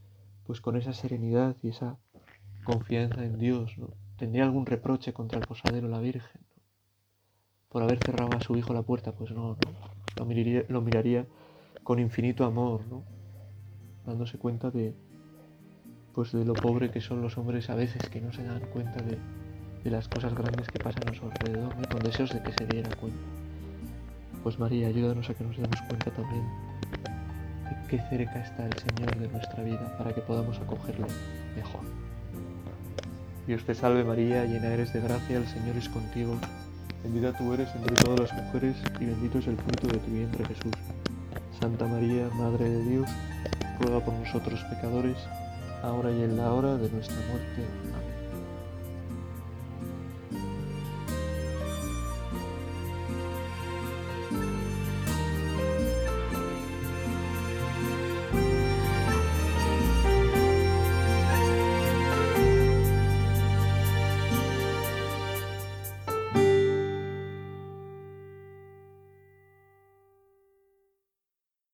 pues 0.44 0.60
con 0.60 0.76
esa 0.76 0.92
serenidad 0.92 1.56
y 1.62 1.68
esa 1.68 1.98
confianza 2.64 3.24
en 3.24 3.38
Dios. 3.38 3.78
¿no? 3.78 3.90
¿Tendría 4.16 4.44
algún 4.44 4.66
reproche 4.66 5.12
contra 5.12 5.38
el 5.38 5.46
posadero 5.46 5.88
la 5.88 6.00
Virgen? 6.00 6.46
por 7.76 7.82
haber 7.82 7.98
cerrado 7.98 8.34
a 8.34 8.40
su 8.40 8.56
hijo 8.56 8.72
la 8.72 8.80
puerta, 8.80 9.12
pues 9.12 9.32
no. 9.32 9.58
Lo, 10.16 10.24
miraría, 10.24 10.64
lo 10.70 10.80
miraría 10.80 11.26
con 11.82 11.98
infinito 11.98 12.46
amor, 12.46 12.86
¿no? 12.86 13.04
Dándose 14.06 14.38
cuenta 14.38 14.70
de, 14.70 14.94
pues 16.14 16.32
de 16.32 16.46
lo 16.46 16.54
pobre 16.54 16.90
que 16.90 17.02
son 17.02 17.20
los 17.20 17.36
hombres 17.36 17.68
a 17.68 17.74
veces 17.74 18.08
que 18.08 18.22
no 18.22 18.32
se 18.32 18.44
dan 18.44 18.62
cuenta 18.72 19.02
de, 19.02 19.18
de 19.84 19.90
las 19.90 20.08
cosas 20.08 20.34
grandes 20.34 20.68
que 20.68 20.78
pasan 20.78 21.06
a 21.06 21.12
su 21.12 21.26
alrededor, 21.26 21.74
con 21.88 22.00
deseos 22.00 22.32
de 22.32 22.42
que 22.42 22.52
se 22.52 22.66
dieran 22.66 22.94
cuenta. 22.98 23.45
Pues 24.46 24.60
María, 24.60 24.86
ayúdanos 24.86 25.28
a 25.28 25.34
que 25.34 25.42
nos 25.42 25.56
demos 25.56 25.82
cuenta 25.88 26.08
también 26.12 26.44
de 27.64 27.88
qué 27.88 27.98
cerca 28.08 28.38
está 28.44 28.64
el 28.64 28.78
Señor 28.78 29.18
de 29.18 29.26
nuestra 29.26 29.64
vida 29.64 29.98
para 29.98 30.14
que 30.14 30.20
podamos 30.20 30.56
acogerle 30.60 31.04
mejor. 31.56 31.80
Dios 33.48 33.64
te 33.64 33.74
salve 33.74 34.04
María, 34.04 34.44
llena 34.44 34.68
eres 34.68 34.92
de 34.92 35.00
gracia, 35.00 35.38
el 35.38 35.48
Señor 35.48 35.76
es 35.76 35.88
contigo. 35.88 36.36
Bendita 37.02 37.36
tú 37.36 37.54
eres 37.54 37.74
entre 37.74 37.96
todas 37.96 38.20
las 38.20 38.44
mujeres 38.44 38.76
y 39.00 39.06
bendito 39.06 39.40
es 39.40 39.48
el 39.48 39.56
fruto 39.56 39.88
de 39.88 39.98
tu 39.98 40.12
vientre 40.12 40.44
Jesús. 40.44 40.74
Santa 41.60 41.88
María, 41.88 42.28
Madre 42.34 42.70
de 42.70 42.84
Dios, 42.84 43.10
ruega 43.80 43.98
por 43.98 44.14
nosotros 44.14 44.62
pecadores, 44.70 45.16
ahora 45.82 46.12
y 46.12 46.22
en 46.22 46.36
la 46.36 46.52
hora 46.52 46.76
de 46.76 46.88
nuestra 46.88 47.16
muerte. 47.32 47.64